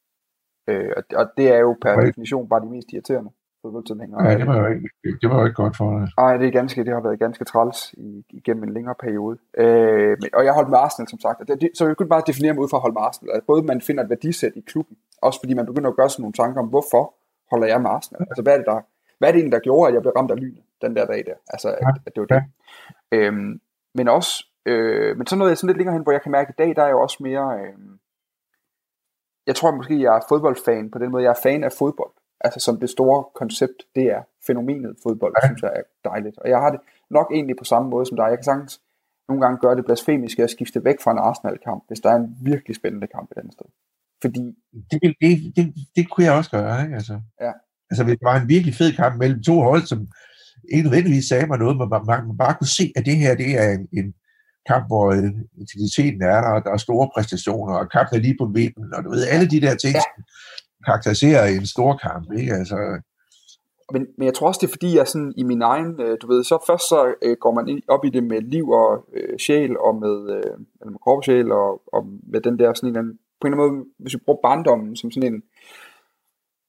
[0.68, 3.30] Øh, og, og det er jo per definition bare de mest irriterende
[3.62, 4.22] fodboldtilhængere.
[4.28, 4.88] Ja, det var jo ikke,
[5.22, 6.08] det var jo ikke godt for dig.
[6.18, 9.38] Nej, det er ganske, det har været ganske træls i, igennem en længere periode.
[9.58, 11.48] Øh, men, og jeg holdt med Arsenal, som sagt.
[11.48, 13.32] Det, det, så jeg kunne bare definere mig ud fra at holde med Arsenal.
[13.34, 16.22] Altså, både man finder et værdisæt i klubben, også fordi man begynder at gøre sådan
[16.22, 17.14] nogle tanker om, hvorfor
[17.50, 18.26] holder jeg med Arsenal?
[18.30, 18.80] Altså, hvad er det, der,
[19.18, 21.22] hvad er det egentlig, der gjorde, at jeg blev ramt af lynet den der dag
[21.26, 21.36] der?
[21.54, 21.90] Altså, at, ja.
[22.06, 22.42] at det var det.
[23.12, 23.16] Ja.
[23.16, 23.60] Øhm,
[23.94, 26.48] men også, øh, men så noget jeg sådan lidt længere hen, hvor jeg kan mærke,
[26.48, 27.78] at i dag, der er jo også mere, øh,
[29.46, 31.22] jeg tror måske, jeg er fodboldfan på den måde.
[31.24, 32.12] Jeg er fan af fodbold.
[32.44, 35.48] Altså som det store koncept, det er fænomenet fodbold, ja.
[35.48, 36.38] synes jeg er dejligt.
[36.38, 36.80] Og jeg har det
[37.10, 38.24] nok egentlig på samme måde som dig.
[38.24, 38.80] Jeg kan sagtens
[39.28, 42.36] nogle gange gøre det blasfemisk at skifte væk fra en Arsenal-kamp, hvis der er en
[42.42, 43.66] virkelig spændende kamp et andet sted.
[44.22, 44.44] Fordi...
[44.90, 46.94] Det, det, det, det kunne jeg også gøre, ikke?
[46.94, 47.52] Altså, ja.
[47.90, 50.08] altså hvis det var en virkelig fed kamp mellem to hold, som
[50.72, 53.34] ikke nødvendigvis sagde mig noget, men man, man, man bare kunne se, at det her
[53.34, 54.14] det er en, en,
[54.70, 55.30] kamp, hvor øh,
[55.62, 59.04] intensiteten er der, og der er store præstationer, og kampen er lige på midten, og
[59.04, 60.06] du ved, alle de der ting, ja.
[60.84, 62.52] Karakteriserer en stor kamp, ikke?
[62.52, 63.00] Altså,
[63.92, 66.26] men, men jeg tror også, det er fordi, jeg sådan i min egen, øh, du
[66.26, 69.78] ved, så først så øh, går man op i det med liv og øh, sjæl,
[69.78, 72.96] og med, øh, eller med krop og sjæl, og, og med den der sådan en
[72.96, 75.42] anden, på en eller anden måde, hvis vi bruger barndommen som sådan en,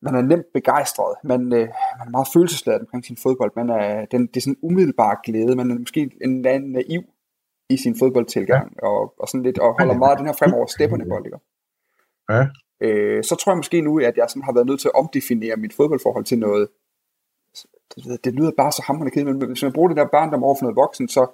[0.02, 1.68] man er nemt begejstret, man, øh,
[2.00, 5.22] man er meget følelsesladet omkring sin fodbold, man er, den, det er sådan en umiddelbar
[5.26, 7.04] glæde, man er måske en anden naiv
[7.70, 8.88] i sin fodboldtilgang, ja.
[8.88, 11.40] og, og sådan lidt, og holder meget af den her fremover stepperne bold, ikke?
[12.30, 12.48] Ja.
[12.84, 15.56] Øh, så tror jeg måske nu, at jeg sådan har været nødt til at omdefinere
[15.56, 16.68] mit fodboldforhold til noget,
[17.96, 20.56] det, det lyder bare så hammerende kedeligt, men hvis man bruger det der barndom over
[20.56, 21.28] for noget voksen, så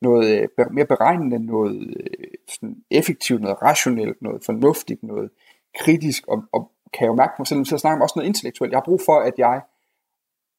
[0.00, 5.30] noget øh, mere beregnende, noget øh, sådan effektivt, noget rationelt, noget fornuftigt, noget
[5.78, 8.70] kritisk, og, og kan jo mærke på mig selv, at snakke om også noget intellektuelt.
[8.70, 9.60] Jeg har brug for, at jeg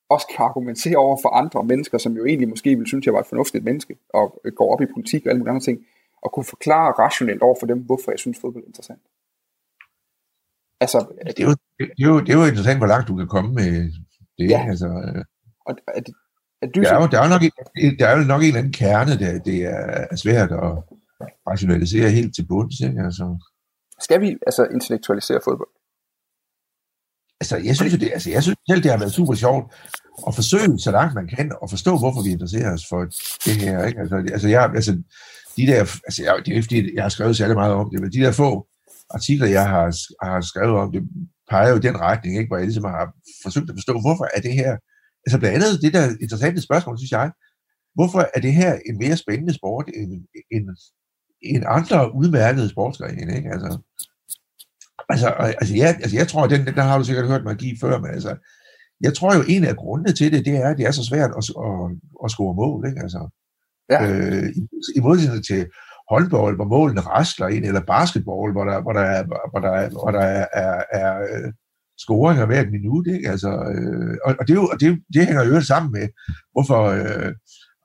[0.10, 3.14] også kan argumentere over for andre mennesker, som jo egentlig måske ville synes, at jeg
[3.14, 5.86] var et fornuftigt menneske, og øh, går op i politik og alle mulige andre ting,
[6.22, 9.02] og kunne forklare rationelt over for dem, hvorfor jeg synes, fodbold er interessant.
[10.82, 13.28] Altså, det, er jo, det, er jo, det er jo interessant, hvor langt du kan
[13.28, 13.92] komme med
[14.38, 14.50] det.
[14.50, 14.66] Ja.
[14.70, 15.24] Altså, øh.
[15.66, 16.14] og, det,
[16.62, 17.42] er du der, er jo, der, er jo nok,
[18.00, 20.74] der er jo nok en eller anden kerne, der det er svært at
[21.50, 22.80] rationalisere helt til bunds.
[22.80, 23.02] Ikke?
[23.02, 23.38] Altså.
[24.00, 25.70] Skal vi altså intellektualisere fodbold?
[27.42, 29.74] Altså, jeg synes, det, altså, jeg synes selv, det har været super sjovt
[30.28, 33.02] at forsøge så langt man kan at forstå, hvorfor vi interesserer os for
[33.46, 33.86] det her.
[33.86, 34.00] Ikke?
[34.00, 34.92] Altså, altså, jeg, altså,
[35.58, 38.00] de der, altså, jeg, det er ikke, fordi jeg har skrevet særlig meget om det,
[38.02, 38.68] men de der få
[39.10, 39.86] artikler, jeg har,
[40.26, 41.04] har skrevet om det,
[41.50, 42.48] peger jo i den retning, ikke?
[42.48, 44.78] hvor jeg ligesom har forsøgt at forstå, hvorfor er det her,
[45.26, 47.32] altså blandt andet det der interessante spørgsmål, synes jeg,
[47.96, 50.12] hvorfor er det her en mere spændende sport end,
[50.52, 50.66] end,
[51.42, 53.50] end andre udmærkede sportsgrene, ikke?
[53.50, 53.80] Altså,
[55.10, 55.28] altså,
[55.62, 58.00] altså, ja, altså jeg tror, den, den der har du sikkert hørt mig give før,
[58.00, 58.36] men altså,
[59.02, 61.32] jeg tror jo, en af grundene til det, det er, at det er så svært
[61.40, 61.76] at, at,
[62.24, 63.02] at score mål, ikke?
[63.02, 63.22] Altså,
[63.90, 64.00] ja.
[64.08, 64.62] øh, i,
[64.96, 65.62] i modsætning til
[66.12, 69.90] håndbold, hvor målene rasler ind, eller basketball, hvor der, hvor der, er, hvor der, er,
[69.90, 71.52] hvor der er, er, er øh,
[72.04, 73.08] scoringer hver minut.
[73.16, 73.30] Ikke?
[73.30, 76.08] Altså, øh, og, og, det, er jo, og det, det hænger jo sammen med,
[76.54, 77.32] hvorfor øh,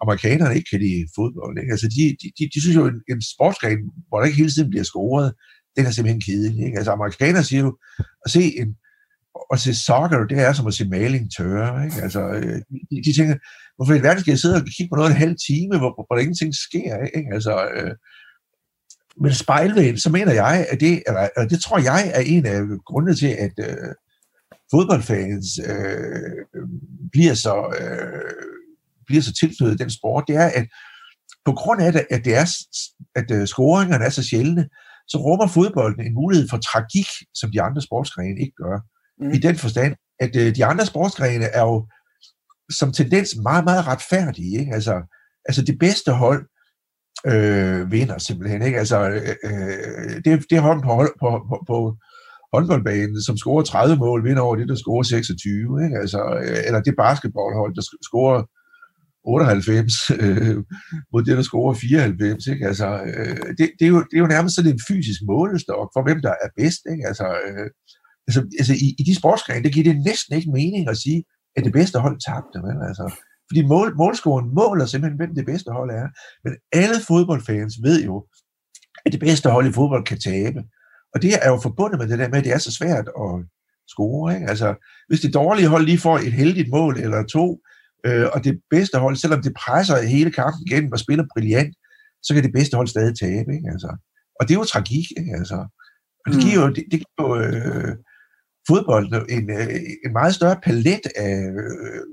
[0.03, 1.59] amerikanerne ikke kan lide fodbold.
[1.61, 1.73] Ikke?
[1.75, 4.71] Altså, de, de, de, de synes jo, en, en sportsgren, hvor der ikke hele tiden
[4.71, 5.29] bliver scoret,
[5.77, 6.65] den er simpelthen kedelig.
[6.67, 6.79] Ikke?
[6.79, 7.71] Altså, amerikanere siger jo,
[8.25, 8.71] at se en,
[9.53, 11.85] at se soccer, det er som at se maling tørre.
[11.85, 11.99] Ikke?
[12.03, 12.59] Altså, øh,
[12.91, 13.37] de, de tænker,
[13.81, 16.15] hvorfor i verden skal jeg sidde og kigge på noget en halv time, hvor, hvor
[16.15, 16.93] der ingenting sker?
[17.17, 17.31] Ikke?
[17.33, 17.95] Altså, øh,
[19.23, 22.61] men spejlvægen, så mener jeg, at det, eller, eller det tror jeg er en af
[22.87, 23.93] grundene til, at øh,
[24.71, 26.41] fodboldfans øh,
[27.13, 28.33] bliver så øh,
[29.07, 30.67] bliver så tilknyttet den sport, det er, at
[31.45, 32.47] på grund af, det, at, det er,
[33.15, 34.69] at øh, scoringerne er så sjældne,
[35.09, 38.77] så rummer fodbolden en mulighed for tragik, som de andre sportsgrene ikke gør.
[39.21, 39.31] Mm.
[39.31, 41.87] I den forstand, at øh, de andre sportsgrene er jo
[42.79, 44.61] som tendens meget, meget retfærdige.
[44.61, 44.75] Ikke?
[44.75, 44.95] Altså,
[45.49, 46.47] altså det bedste hold
[47.27, 48.63] øh, vinder simpelthen.
[48.63, 48.79] Ikke?
[48.79, 51.97] Altså, øh, øh det, det hold på, på, på, på
[52.55, 55.85] håndboldbanen, som scorer 30 mål, vinder over det, der scorer 26.
[55.85, 55.97] Ikke?
[55.99, 58.43] Altså, øh, eller det basketballhold, der scorer
[59.25, 60.57] 98 øh,
[61.13, 62.47] mod det, der scorer 94.
[62.47, 62.67] Ikke?
[62.67, 66.03] Altså, øh, det, det, er jo, det er jo nærmest sådan en fysisk målestok for,
[66.03, 66.83] hvem der er bedst.
[66.93, 67.05] Ikke?
[67.11, 67.67] Altså, øh,
[68.27, 71.21] altså, altså i, i de sportsgrene, det giver det næsten ikke mening at sige,
[71.57, 72.59] at det bedste hold tabte.
[72.67, 73.15] Men, altså,
[73.49, 76.09] fordi mål, målscoren måler simpelthen, hvem det bedste hold er.
[76.45, 78.27] Men alle fodboldfans ved jo,
[79.07, 80.63] at det bedste hold i fodbold kan tabe.
[81.15, 83.33] Og det er jo forbundet med det der med, at det er så svært at
[83.89, 84.35] score.
[84.35, 84.47] Ikke?
[84.47, 84.75] Altså,
[85.09, 87.61] hvis det dårlige hold lige får et heldigt mål eller to,
[88.07, 91.75] øh, og det bedste hold, selvom det presser hele kampen igennem og spiller brillant,
[92.23, 93.51] så kan det bedste hold stadig tabe.
[93.57, 93.69] Ikke?
[93.73, 93.91] Altså,
[94.41, 95.07] og det er jo tragik.
[95.19, 95.33] Ikke?
[95.39, 95.59] Altså,
[96.27, 97.97] og det giver jo, det, det giver jo øh,
[98.71, 99.07] fodbold
[99.37, 99.67] en, øh,
[100.07, 102.05] en meget større palet af øh,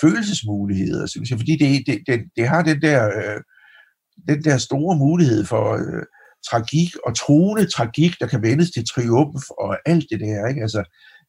[0.00, 3.40] følelsesmuligheder, synes jeg, fordi det, det, det, det har den der, øh,
[4.28, 6.04] den der store mulighed for øh,
[6.50, 10.62] tragik og troende tragik, der kan vendes til triumf og alt det der, ikke?
[10.62, 10.82] Altså,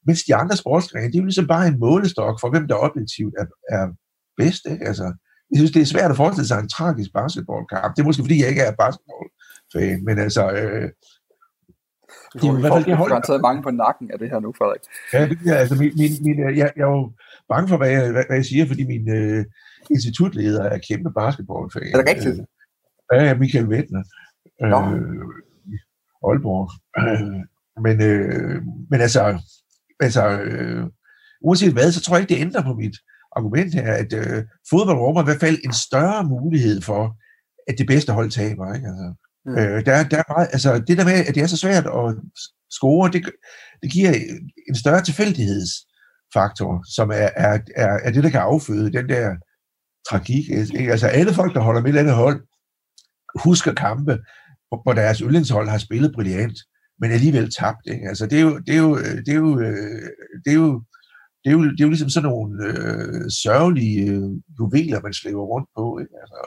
[0.07, 3.33] mens de andre sportsgrene, det er jo ligesom bare en målestok for, hvem der objektivt
[3.41, 3.45] er,
[3.77, 3.85] er
[4.37, 4.87] bedst, ikke?
[4.87, 5.07] Altså,
[5.51, 7.95] jeg synes, det er svært at forestille sig en tragisk basketballkamp.
[7.95, 10.89] Det er måske, fordi jeg ikke er basketballfan, men altså, øh,
[12.41, 14.53] du har i hvert fald jeg har taget mange på nakken af det her nu,
[14.57, 14.81] Frederik.
[15.13, 17.11] Ja, det er, altså, min, min, min, jeg, jeg er jo
[17.49, 19.43] bange for, hvad jeg, hvad, hvad jeg siger, fordi min uh,
[19.95, 21.93] institutleder er kæmpe basketballfan.
[21.93, 22.35] Er det rigtigt?
[23.13, 24.03] Ja, ja, Michael Wettner.
[24.61, 24.71] Øh,
[26.27, 26.65] Aalborg.
[26.99, 27.41] Øh,
[27.85, 28.61] men, øh,
[28.91, 29.39] men altså,
[29.99, 30.83] altså øh,
[31.41, 32.95] uanset hvad, så tror jeg ikke, det ændrer på mit
[33.35, 37.17] argument her, at øh, fodbold rummer i hvert fald en større mulighed for,
[37.67, 38.73] at det bedste hold taber.
[38.73, 38.87] Ikke?
[38.87, 39.07] Altså,
[39.45, 39.57] Mm.
[39.57, 42.15] Øh, der, der er meget, altså det der med, at det er så svært at
[42.71, 43.21] score, det,
[43.83, 44.13] det giver
[44.69, 49.35] en større tilfældighedsfaktor, som er, er, er, er det, der kan afføde den der
[50.09, 50.49] tragik.
[50.49, 50.91] Ikke?
[50.91, 52.47] Altså alle folk, der holder med et andet hold,
[53.43, 54.17] husker kampe,
[54.69, 56.57] hvor deres yndlingshold har spillet brilliant,
[57.01, 57.85] men alligevel tabt.
[57.93, 58.07] Ikke?
[58.07, 59.59] Altså det er jo, det er jo, det er jo,
[60.45, 60.83] det er jo
[61.45, 64.29] det er jo, det er jo ligesom sådan nogle øh, sørgelige øh,
[64.59, 65.99] juveler, man slæver rundt på.
[66.01, 66.15] Ikke?
[66.21, 66.39] Altså,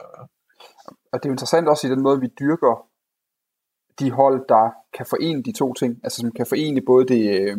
[1.11, 2.89] og det er jo interessant også i den måde, vi dyrker
[3.99, 7.57] de hold, der kan forene de to ting, altså som kan forene både det, øh,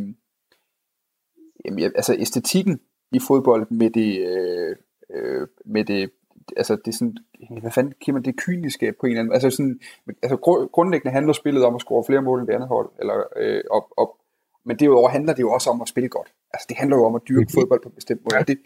[1.64, 2.80] jamen, altså æstetikken
[3.12, 4.76] i fodbold med det, øh,
[5.10, 6.10] øh, med det,
[6.56, 7.16] altså det sådan,
[7.60, 9.80] hvad fanden kan man, det kyniske på en eller anden, altså sådan,
[10.22, 10.36] altså
[10.72, 13.84] grundlæggende handler spillet om at score flere mål end det andet hold, eller øh, op,
[13.96, 14.08] op,
[14.64, 16.32] men derudover handler det jo også om at spille godt.
[16.52, 18.44] Altså det handler jo om at dyrke fodbold på en bestemt måde.
[18.44, 18.58] Det,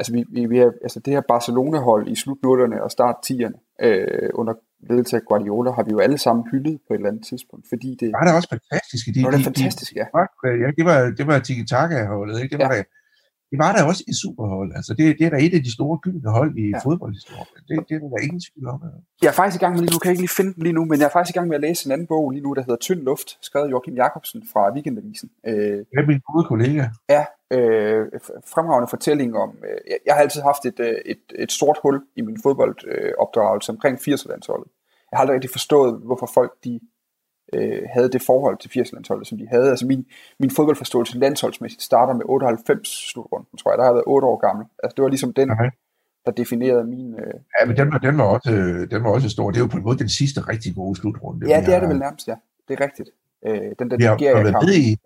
[0.00, 3.56] Altså, vi, vi, vi er, altså det her Barcelona-hold i slut 0'erne og start 10'erne
[3.86, 4.54] øh, under
[4.90, 7.90] ledelse af Guardiola har vi jo alle sammen hyldet på et eller andet tidspunkt, fordi
[8.00, 8.00] det...
[8.00, 9.02] Det var da også fantastisk.
[9.06, 10.06] De, det var da fantastisk, ja.
[10.14, 12.52] de, ja, det var, det var Tiki-Taka-holdet, ikke?
[12.56, 12.76] Det var, Ja.
[12.76, 12.84] ja.
[13.50, 14.70] Det var der også i Superhold.
[14.78, 16.68] Altså, det, det er da et af de store gyldne hold i Ja.
[16.76, 16.78] ja.
[16.86, 17.46] fodboldhistorien.
[17.68, 18.78] Det, det er der ingen tvivl om.
[19.22, 20.72] Jeg er faktisk i gang med lige nu, kan jeg ikke lige finde den lige
[20.78, 22.50] nu, men jeg er faktisk i gang med at læse en anden bog lige nu,
[22.54, 25.28] der hedder Tynd Luft, skrevet af Joachim Jacobsen fra Weekendavisen.
[25.46, 26.84] Øh, er min gode kollega.
[27.08, 27.24] er
[27.56, 28.02] øh,
[28.54, 32.22] fremragende fortælling om, øh, jeg, har altid haft et, øh, et, et stort hul i
[32.22, 34.70] min fodboldopdragelse omkring 80'er-landsholdet.
[35.10, 36.80] Jeg har aldrig rigtig forstået, hvorfor folk de
[37.52, 39.70] øh, havde det forhold til 80'er-landsholdet, som de havde.
[39.70, 40.06] Altså min,
[40.40, 43.78] min fodboldforståelse landsholdsmæssigt starter med 98 slutrunden, tror jeg.
[43.78, 44.66] Der har jeg været 8 år gammel.
[44.82, 45.70] Altså det var ligesom den, Okay.
[46.26, 47.14] der definerede min...
[47.14, 48.50] Øh, Ja, men den var, den, var også,
[48.90, 49.50] den var også stor.
[49.50, 51.48] Det er jo på en måde den sidste rigtig gode slutrunde.
[51.48, 52.34] ja, det er har- det vel nærmest, ja.
[52.68, 53.08] Det er rigtigt.
[53.46, 54.96] Øh, den der Vi har, Nigeria været med i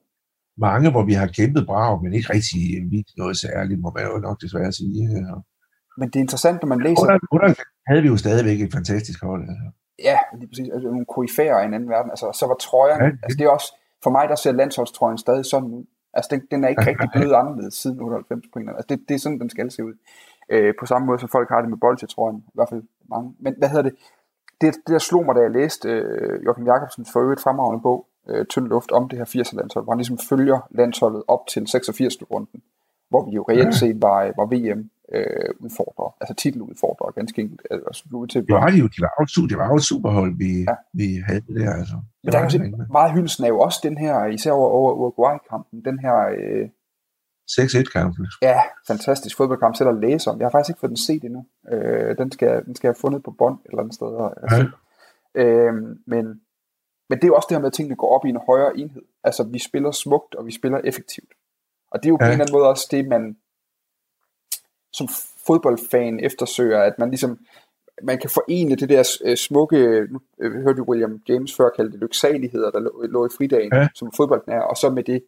[0.58, 4.18] mange, hvor vi har kæmpet brav, men ikke rigtig vist noget særligt, må man jo
[4.18, 5.00] nok desværre sige.
[5.98, 7.02] Men det er interessant, når man læser...
[7.02, 7.48] Under, under
[7.88, 9.42] havde vi jo stadigvæk et fantastisk hold.
[9.42, 9.66] Altså.
[9.98, 10.68] Ja, lige præcis.
[10.72, 12.10] Altså, nogle koryfærer i en anden verden.
[12.10, 15.44] Altså, så var trøjerne, Ja, altså det er også, for mig der ser landsholdstrøjen stadig
[15.44, 15.84] sådan ud.
[16.14, 18.78] Altså den, den er ikke rigtig blevet anderledes siden 98 på en eller anden.
[18.78, 19.94] Altså det, det er sådan, den skal se ud.
[20.48, 22.36] Øh, på samme måde som folk har det med boldtrøjen.
[22.36, 23.34] I hvert fald mange.
[23.38, 23.94] Men hvad hedder det?
[24.60, 28.06] Det, det der slog mig, da jeg læste øh, Joachim Jacobsens for øvrigt fremragende bog,
[28.28, 31.66] øh, Tynd Luft, om det her 80'er landshold, hvor han ligesom følger landsholdet op til
[31.66, 32.14] 86.
[32.30, 32.62] runden,
[33.08, 37.60] hvor vi jo reelt set var, var VM øh, udfordrere, altså titeludfordrere, ganske enkelt.
[37.70, 39.82] Altså, ud til, Det var, de jo, de var jo, su- det var jo et
[39.82, 40.74] superhold, vi, Ja.
[41.00, 41.72] vi havde der.
[41.80, 41.94] Altså.
[41.94, 42.86] Men Det der var med.
[42.86, 46.68] se, meget hyldelsen er jo også den her, især over, over Uruguay-kampen, den her, øh,
[47.50, 48.16] 6-1-kamp.
[48.42, 50.38] ja, fantastisk fodboldkamp selv at læse om.
[50.38, 51.46] Jeg har faktisk ikke fået den set endnu.
[51.72, 54.06] Øh, den, skal, den skal jeg have fundet på bånd et eller andet sted.
[54.06, 54.64] Og, Ja.
[55.42, 55.72] øh,
[56.06, 56.24] men,
[57.08, 58.78] men det er jo også det her med, at tingene går op i en højere
[58.78, 59.02] enhed.
[59.24, 61.32] Altså, vi spiller smukt, og vi spiller effektivt.
[61.92, 62.28] Og det er jo på Ja.
[62.28, 63.36] en eller anden måde også det, man
[64.94, 65.08] som
[65.46, 67.38] fodboldfan eftersøger, at man ligesom
[68.02, 72.00] man kan forene det der øh, smukke, øh, hørte vi William James før kalde det
[72.00, 73.80] lyksaligheder, der lå, lå i fridagen, ja.
[73.80, 73.88] Ja.
[73.94, 75.24] som fodbolden er, og så med det,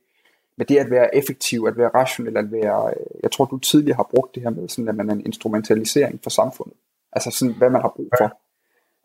[0.59, 3.97] med det at være effektiv, at være rationel, at være, øh, jeg tror du tidligere
[3.97, 6.77] har brugt det her med, sådan at man er en instrumentalisering for samfundet.
[7.13, 8.39] Altså sådan, hvad man har brug for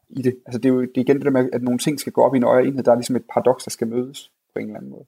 [0.09, 0.35] i det.
[0.45, 2.21] Altså det er jo det er igen det der med, at nogle ting skal gå
[2.21, 4.65] op i en højere enhed, der er ligesom et paradoks, der skal mødes på en
[4.65, 5.05] eller anden måde.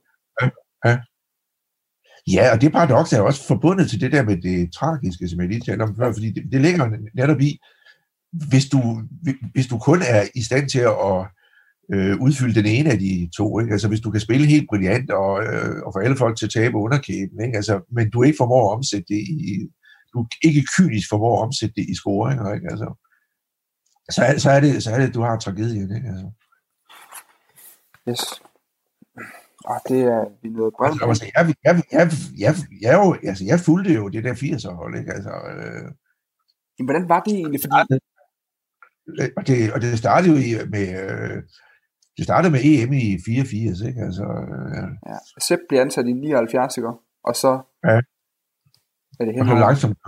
[0.84, 0.98] Ja,
[2.52, 5.60] og det paradoks er også forbundet til det der med det tragiske, som jeg lige
[5.60, 7.58] talte om før, fordi det, det ligger netop i,
[8.32, 9.02] hvis du,
[9.52, 11.26] hvis du kun er i stand til at
[11.92, 13.72] øh, udfylde den ene af de to, ikke?
[13.72, 16.52] altså hvis du kan spille helt brilliant og, øh, og få alle folk til at
[16.52, 17.56] tabe underkæben, ikke?
[17.56, 19.68] Altså, men du ikke formår at omsætte det i,
[20.14, 22.66] du ikke kynisk formår at omsætte det i scoringer, ikke?
[22.70, 22.88] Altså,
[24.10, 26.08] så, er, så, er det, så er det, du har tragedien, ikke?
[26.08, 26.30] Altså.
[28.08, 28.53] Yes.
[29.64, 31.08] Og det er, vi nåede brev.
[31.08, 35.12] Altså, jeg, jeg, jeg, jeg, jeg, jo, altså, jeg fulgte jo det der 80'er-hold, ikke?
[35.12, 35.88] Altså, øh,
[36.78, 37.60] Jamen, hvordan var det egentlig?
[37.60, 37.74] Fordi,
[39.36, 41.42] og, det, og det startede jo i, med, øh,
[42.16, 44.00] det startede med EM i 84, ikke?
[44.08, 46.88] Altså, øh, ja, Sepp bliver ansat i 79, ikke?
[47.24, 47.50] Og så
[47.84, 48.00] Ja.
[49.20, 49.98] er det og så langsomt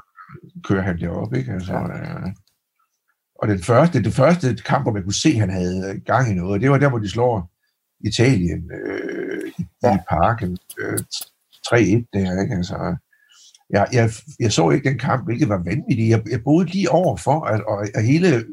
[0.68, 1.52] kører han derop, ikke?
[1.52, 2.28] Altså, øh,
[3.42, 6.34] og den første, det første kamp, hvor man kunne se, at han havde gang i
[6.34, 7.52] noget, det var der, hvor de slår
[8.11, 9.26] Italien øh,
[9.83, 9.89] ja.
[9.89, 9.99] i Ja.
[10.09, 10.99] parken øh,
[11.66, 12.55] 3-1 der, ikke?
[12.55, 12.97] Altså,
[13.70, 14.11] jeg, jeg,
[14.41, 16.09] jeg så ikke den kamp, hvilket var vanvittigt.
[16.09, 18.45] Jeg, jeg boede lige over for, at, og, og hele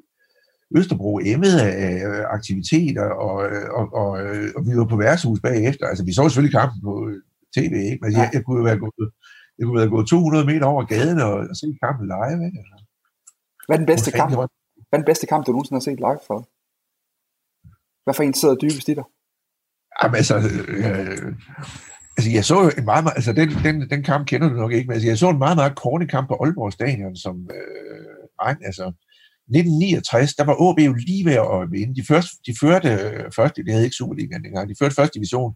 [0.77, 5.39] Østerbro emmede af øh, aktiviteter, og, øh, og, og, øh, og vi var på værtshus
[5.41, 5.85] bagefter.
[5.87, 6.93] Altså, vi så selvfølgelig kampen på
[7.55, 7.99] tv, ikke?
[8.01, 9.11] Men jeg, jeg kunne jo være gået,
[9.57, 12.59] jeg kunne være gået 200 meter over gaden og, og se kampen live, ikke?
[12.63, 12.85] Altså,
[13.67, 14.31] Hvad er den bedste kamp?
[14.89, 16.39] Hvad er den bedste kamp, du nogensinde har set live for?
[18.03, 19.03] Hvad for en sidder dybest i dig?
[20.03, 20.35] Jamen, altså,
[20.67, 21.33] øh,
[22.17, 24.87] altså, jeg så en meget, meget, altså den, den, den kamp kender du nok ikke,
[24.87, 28.85] men altså, jeg så en meget, meget korte kamp på Aalborg Stadion, som øh, altså,
[29.49, 31.95] 1969, der var AB jo lige ved at vinde.
[31.95, 35.53] De, første, de førte først, første, det havde ikke Superligaen dengang, de førte første division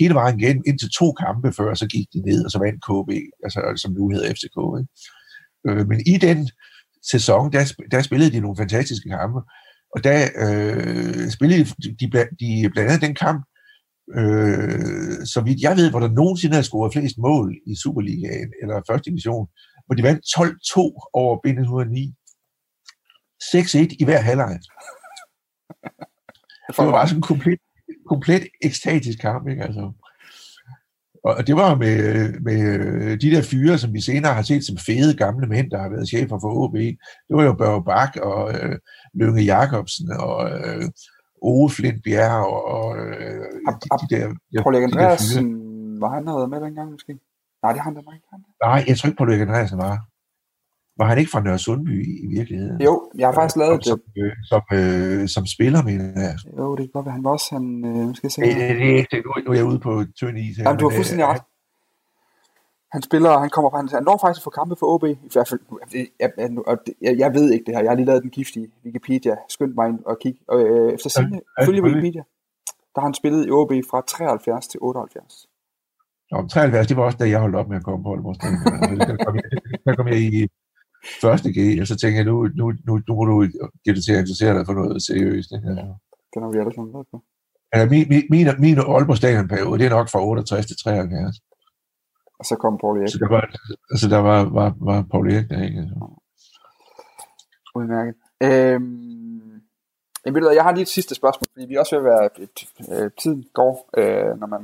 [0.00, 3.10] hele vejen igennem indtil to kampe før, så gik de ned, og så vandt KB,
[3.44, 4.58] altså, som nu hedder FCK.
[4.80, 4.90] Ikke?
[5.68, 6.50] Øh, men i den
[7.12, 9.40] sæson, der, der spillede de nogle fantastiske kampe,
[9.94, 12.06] og der øh, spillede de, de,
[12.40, 13.40] de blandt andet den kamp,
[14.18, 18.82] øh, så vidt jeg ved, hvor der nogensinde har scoret flest mål i Superligaen eller
[18.88, 19.48] første division,
[19.86, 22.02] hvor de vandt 12-2 over B109.
[23.42, 24.58] 6-1 i hver halvleg.
[26.68, 27.58] Det var bare sådan en komplet,
[28.08, 29.62] komplet ekstatisk kamp, ikke?
[29.62, 29.92] Altså.
[31.24, 31.94] Og det var med,
[32.40, 32.60] med
[33.16, 36.08] de der fyre, som vi senere har set som fede gamle mænd, der har været
[36.08, 36.74] chefer for OB.
[37.28, 38.78] Det var jo Børge Bak og øh,
[39.14, 40.84] Lønge Jacobsen og øh,
[41.42, 44.92] Ove Flint Bjerg og, og øh, Ab- de, ab- de, der, de, Paul Erik de
[44.92, 44.98] der.
[44.98, 47.12] Andreasen, var han noget med dengang måske?
[47.62, 48.26] Nej, det har han da ikke.
[48.64, 49.94] Nej, jeg tror ikke Lønge Andreasen var.
[50.98, 52.80] var han ikke fra Nørre Sundby i, i virkeligheden?
[52.80, 54.22] Jo, jeg har faktisk lavet som, det.
[54.24, 56.34] øh, som, øh, som spiller, mener jeg.
[56.58, 58.40] Jo, det kan godt være, han var også, han, øh, skal jeg se.
[58.42, 59.16] Det, det, er ikke.
[59.26, 60.64] Nu, nu er jeg ude på tynd is her.
[60.64, 61.42] Jamen, du har men, fuldstændig øh, ret.
[62.92, 65.48] Han spiller, han kommer fra, han, han når faktisk for kampe for OB, i hvert
[65.48, 65.60] fald,
[66.20, 66.30] jeg,
[67.00, 69.88] jeg, jeg, ved ikke det her, jeg har lige lavet den giftige Wikipedia, skyndt mig
[69.88, 71.82] ind og kigge, og øh, efter sine, ja, følge.
[71.82, 72.22] Wikipedia,
[72.94, 75.46] der har han spillet i OB fra 73 til 78.
[76.30, 78.58] Nå, 73, det var også da jeg holdt op med at komme på Aalborg Stadion.
[79.10, 79.44] der, kom jeg,
[79.86, 80.48] der kom jeg i
[81.22, 83.34] første G, og så tænkte jeg, nu, nu, nu, nu må du
[83.84, 85.50] give det til at interessere dig for noget seriøst.
[85.56, 85.68] Ikke?
[85.68, 85.94] Altså,
[86.32, 87.16] Den har vi alle sammen været på.
[87.72, 91.36] Altså, min, min, min, min Aalborg Stadion-periode, det er nok fra 68 til 73.
[92.40, 93.08] Og så kom Paul Erik.
[93.08, 93.42] Så der var,
[93.92, 95.82] altså, der var, var, var Paul Erik der, ikke?
[97.74, 98.14] Udmærket.
[98.42, 99.52] Øhm,
[100.24, 103.02] jeg, hvad, jeg har lige et sidste spørgsmål, fordi vi er også ved at være,
[103.04, 104.62] øh, tiden går, øh, når man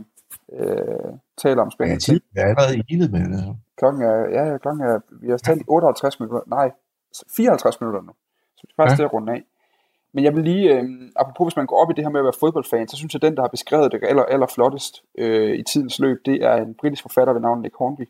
[0.52, 1.12] øh,
[1.42, 2.20] taler om Ja, spændende ting.
[2.22, 3.32] tiden er allerede ildet med det.
[3.38, 3.54] Altså.
[3.78, 6.70] Klokken er, ja, ja, klokken er, vi har talt i 58 minutter, nej,
[7.36, 8.12] 54 minutter nu.
[8.56, 8.96] Så vi er faktisk Ja.
[8.96, 9.42] til at runde af.
[10.16, 10.84] Men jeg vil lige, øh,
[11.16, 13.18] apropos hvis man går op i det her med at være fodboldfan, så synes jeg,
[13.24, 16.54] at den, der har beskrevet det aller, aller flottest øh, i tidens løb, det er
[16.56, 18.08] en britisk forfatter ved navn Nick Hornby.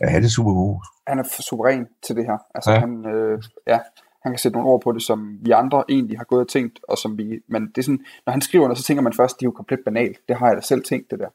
[0.00, 0.74] Ja, han er super god.
[1.06, 2.38] Han er suveræn til det her.
[2.54, 2.74] Altså, Ja.
[2.74, 2.80] ja.
[2.80, 3.78] Han, øh, ja,
[4.22, 6.80] han kan sætte nogle ord på det, som vi andre egentlig har gået og tænkt,
[6.88, 9.36] og som vi, men det er sådan, når han skriver noget, så tænker man først,
[9.40, 10.18] det er jo komplet banalt.
[10.28, 11.28] Det har jeg da selv tænkt, det der.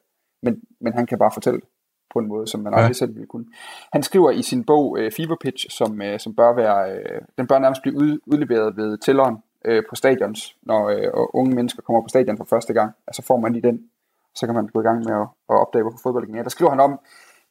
[0.43, 1.67] Men, men han kan bare fortælle det
[2.13, 2.79] på en måde, som man Ja.
[2.79, 3.45] aldrig selv ville kunne.
[3.93, 7.47] Han skriver i sin bog øh, Fever Pitch, som, øh, som bør være, øh, den
[7.47, 11.81] bør nærmest blive ud, udleveret ved tælleren øh, på stadions, når øh, og unge mennesker
[11.81, 12.91] kommer på stadion for første gang.
[13.07, 13.89] Altså får man lige den,
[14.35, 16.43] så kan man gå i gang med at, at opdage, hvorfor fodbold er.
[16.43, 16.99] Der skriver han om,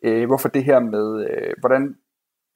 [0.02, 1.96] øh, hvorfor det her med, øh, hvordan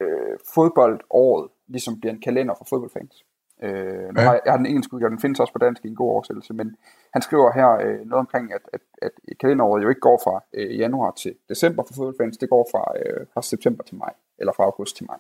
[0.00, 3.24] øh, fodboldåret ligesom bliver en kalender for fodboldfans.
[3.62, 3.68] Øh,
[4.16, 4.20] Ja.
[4.22, 6.54] har jeg, har den engelske udgave, den findes også på dansk i en god oversættelse,
[6.54, 6.76] men
[7.12, 10.78] han skriver her øh, noget omkring, at, at, at kalenderåret jo ikke går fra øh,
[10.78, 14.64] januar til december for fodboldfans, det går fra, øh, fra september til maj, eller fra
[14.64, 15.18] august til maj.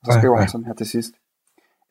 [0.00, 0.40] Og så Ja, skriver ja.
[0.40, 1.14] han sådan her til sidst,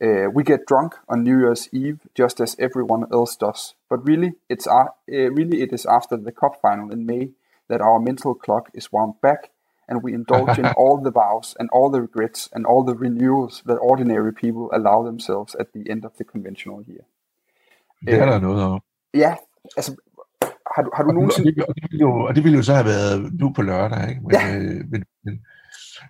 [0.01, 4.31] Uh, we get drunk on New Year's Eve just as everyone else does, but really,
[4.49, 7.29] it's uh, really it is after the cup final in May
[7.69, 9.51] that our mental clock is wound back,
[9.89, 13.61] and we indulge in all the vows and all the regrets and all the renewals
[13.65, 17.05] that ordinary people allow themselves at the end of the conventional year.
[18.05, 18.79] Det er Øh, der noget om.
[19.13, 19.35] Ja,
[19.77, 19.95] altså,
[20.75, 21.55] har du, har du Og nogensinde...
[21.55, 24.09] det, og, det ville jo, og det ville jo så have været nu på lørdag,
[24.09, 24.21] ikke?
[24.21, 24.55] Men, Ja.
[24.57, 25.39] øh, men, men,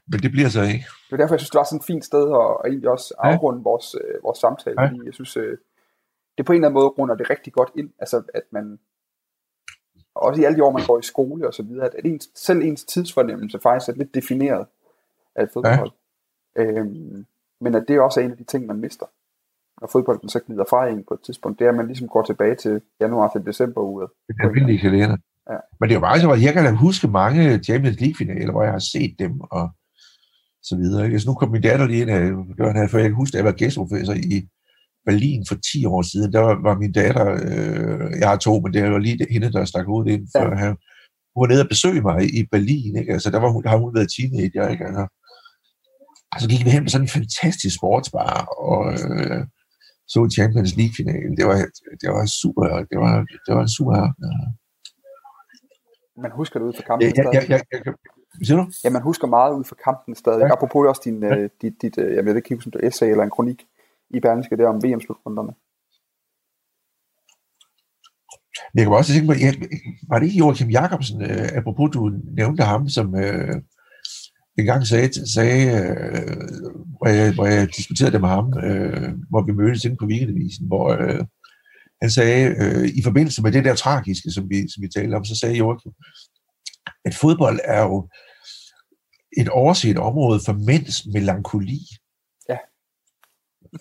[0.07, 0.85] men det bliver så ikke.
[1.07, 3.13] Det er derfor, jeg synes, det var sådan et fint sted at, at egentlig også
[3.23, 3.29] Ja.
[3.29, 4.87] afrunde vores, øh, vores samtale, Ja.
[4.87, 5.57] fordi jeg synes, øh,
[6.37, 8.79] det på en eller anden måde runder det rigtig godt ind, altså at man,
[10.15, 12.61] også i alle de år, man går i skole og så videre, at ens, selv
[12.61, 14.65] ens tidsfornemmelse faktisk er lidt defineret
[15.35, 15.91] af et fodboldhold.
[16.55, 16.63] Ja.
[16.63, 17.25] Øhm,
[17.61, 19.05] men at det også er en af de ting, man mister,
[19.81, 22.23] når fodbolden så glider fra en på et tidspunkt, det er, at man ligesom går
[22.23, 24.09] tilbage til januar til december uget.
[24.27, 25.17] Den almindelige kalender.
[25.49, 25.57] Ja.
[25.79, 28.63] Men det er jo bare så, at jeg kan da huske mange Champions League-finaler, hvor
[28.63, 29.69] jeg har set dem og
[30.63, 31.03] så videre.
[31.03, 31.15] Ikke?
[31.15, 33.51] Altså, nu kom min datter lige ind her, for jeg kan huske, at jeg var
[33.61, 34.47] gæstprofessor i
[35.05, 36.33] Berlin for 10 år siden.
[36.33, 39.65] Der var, var min datter, øh, jeg har to, men det var lige hende, der
[39.65, 40.27] stak hovedet ind.
[40.35, 40.65] For Ja.
[40.65, 40.73] ja.
[41.33, 42.95] Hun var nede og besøge mig i Berlin.
[42.99, 43.13] Ikke?
[43.13, 44.67] Altså, der, var hun, der har hun været teenager.
[44.73, 44.85] Ikke?
[44.89, 45.05] Altså,
[46.31, 48.35] altså gik vi hen på sådan en fantastisk sportsbar,
[48.69, 49.41] og øh,
[50.13, 51.33] så Champions League-finalen.
[51.37, 51.55] Det var,
[52.01, 53.13] det var super, det var,
[53.45, 54.25] det var en super aften.
[56.23, 57.93] Man husker det ud fra kampen Jeg, jeg, jeg, jeg,
[58.39, 58.71] hvad siger du?
[58.83, 60.39] Ja, man husker meget ud fra kampen stadig.
[60.39, 60.45] Ja.
[60.45, 60.51] Ja.
[60.51, 63.29] Apropos også din, øh, dit, dit, øh, jeg ved ikke, om er essay eller en
[63.29, 63.59] kronik
[64.09, 65.53] i Berlingske der om VM-slutrunderne.
[68.75, 69.53] Jeg kan også tænke mig, jeg,
[70.09, 73.55] var det ikke Joachim Jacobsen, øh, apropos du nævnte ham, som øh,
[74.57, 76.37] engang sagde, sagde øh,
[76.97, 80.67] hvor, jeg, hvor jeg diskuterede det med ham, øh, hvor vi mødtes inde på weekendavisen,
[80.67, 81.25] hvor øh,
[82.01, 85.25] han sagde, øh, i forbindelse med det der tragiske, som vi, som vi talte om,
[85.25, 85.91] så sagde Joachim,
[87.05, 88.09] at fodbold er jo
[89.37, 91.79] et overset område for mænds melankoli.
[92.49, 92.57] Ja.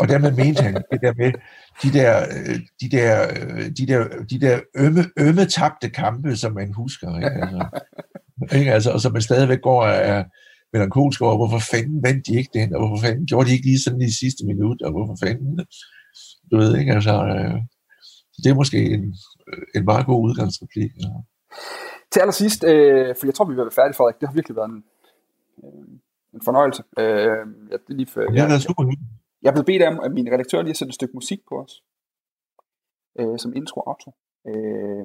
[0.01, 1.33] Og dermed mente han det der med
[1.83, 6.53] de der, øh, de der, øh, de der, de der ømme, ømme tabte kampe, som
[6.53, 7.17] man husker.
[7.17, 7.41] Ikke?
[7.43, 7.69] Altså,
[8.59, 8.73] ikke?
[8.73, 10.25] Altså, og som man stadigvæk går og er
[10.73, 13.81] melankolsk over, hvorfor fanden vandt de ikke den, og hvorfor fanden gjorde de ikke lige
[13.81, 15.67] sådan i sidste minut, og hvorfor fanden,
[16.51, 17.59] du ved ikke, altså, øh,
[18.43, 19.15] det er måske en,
[19.75, 20.91] en meget god udgangsreplik.
[21.03, 21.09] Ja.
[22.13, 24.21] Til allersidst, øh, for jeg tror, vi vil være færdige, Frederik.
[24.21, 24.83] Det har virkelig været en,
[25.65, 25.89] øh,
[26.35, 26.83] en fornøjelse.
[26.99, 29.13] Øh, jeg, det er lige for, Det har været super hyggeligt.
[29.43, 31.55] jeg er blevet bedt af, af min redaktør lige at sætte et stykke musik på
[31.65, 31.73] os.
[33.21, 34.11] Øh, som intro og outro.
[34.49, 35.05] Øh,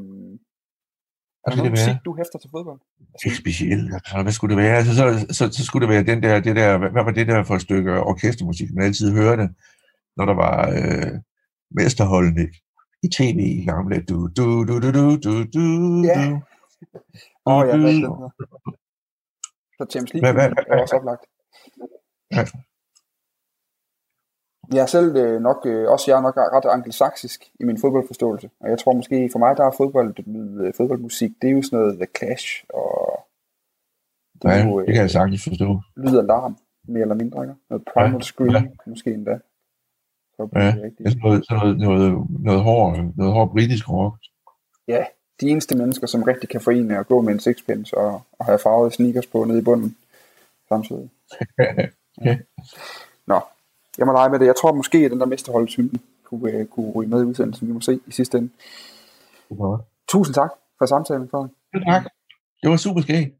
[1.45, 1.99] er der noget det musik, være?
[2.05, 2.79] du hæfter til fodbold?
[3.25, 3.93] Ikke specielt.
[3.93, 4.77] Altså, hvad skulle det være?
[4.77, 5.05] Altså, så,
[5.37, 7.55] så, så, skulle det være den der, det der, hvad hvad var det der for
[7.55, 9.49] et stykke orkestermusik, man altid hørte,
[10.17, 11.11] når der var øh,
[11.71, 12.45] mesterholdene
[13.05, 14.03] i tv i gamle.
[14.09, 15.63] Du, du, du, du, du, du, du,
[16.11, 16.29] Ja.
[16.29, 16.41] du.
[17.45, 18.31] Åh, oh, ja, er
[19.91, 21.23] Så James Hvad- League hvad- er også oplagt.
[24.73, 28.49] Jeg er selv øh, nok, øh, også jeg er nok ret angelsaksisk i min fodboldforståelse.
[28.59, 30.09] Og jeg tror måske, for mig der er fodbold,
[30.65, 33.27] øh, fodboldmusik, det er jo sådan noget The Clash, og
[34.41, 35.81] det, ja, jo, øh, det kan jeg sagtens forstå.
[35.97, 36.57] Lyd og larm,
[36.87, 37.55] mere eller mindre, ikke?
[37.69, 38.63] Noget Primal ja, Scream, ja.
[38.87, 39.39] måske endda.
[40.35, 44.15] Så ja, det er sådan noget, sådan noget, noget, noget, hård, noget hård britisk rock.
[44.87, 45.05] Ja,
[45.43, 48.59] de eneste mennesker, som rigtig kan forene at gå med en sixpence og, og have
[48.59, 49.95] farvede sneakers på nede i bunden
[50.69, 51.09] samtidig.
[52.25, 52.37] ja.
[53.31, 53.39] Nå,
[53.97, 54.45] jeg må lege med det.
[54.45, 57.73] Jeg tror måske, at den der mesterholdshymne kunne, uh, kunne ryge med i udsendelsen, vi
[57.73, 58.49] må se i sidste ende.
[59.49, 59.83] Okay.
[60.07, 61.51] Tusind tak for samtalen, Frederik.
[61.85, 62.03] Tak.
[62.61, 63.35] Det var super skægt.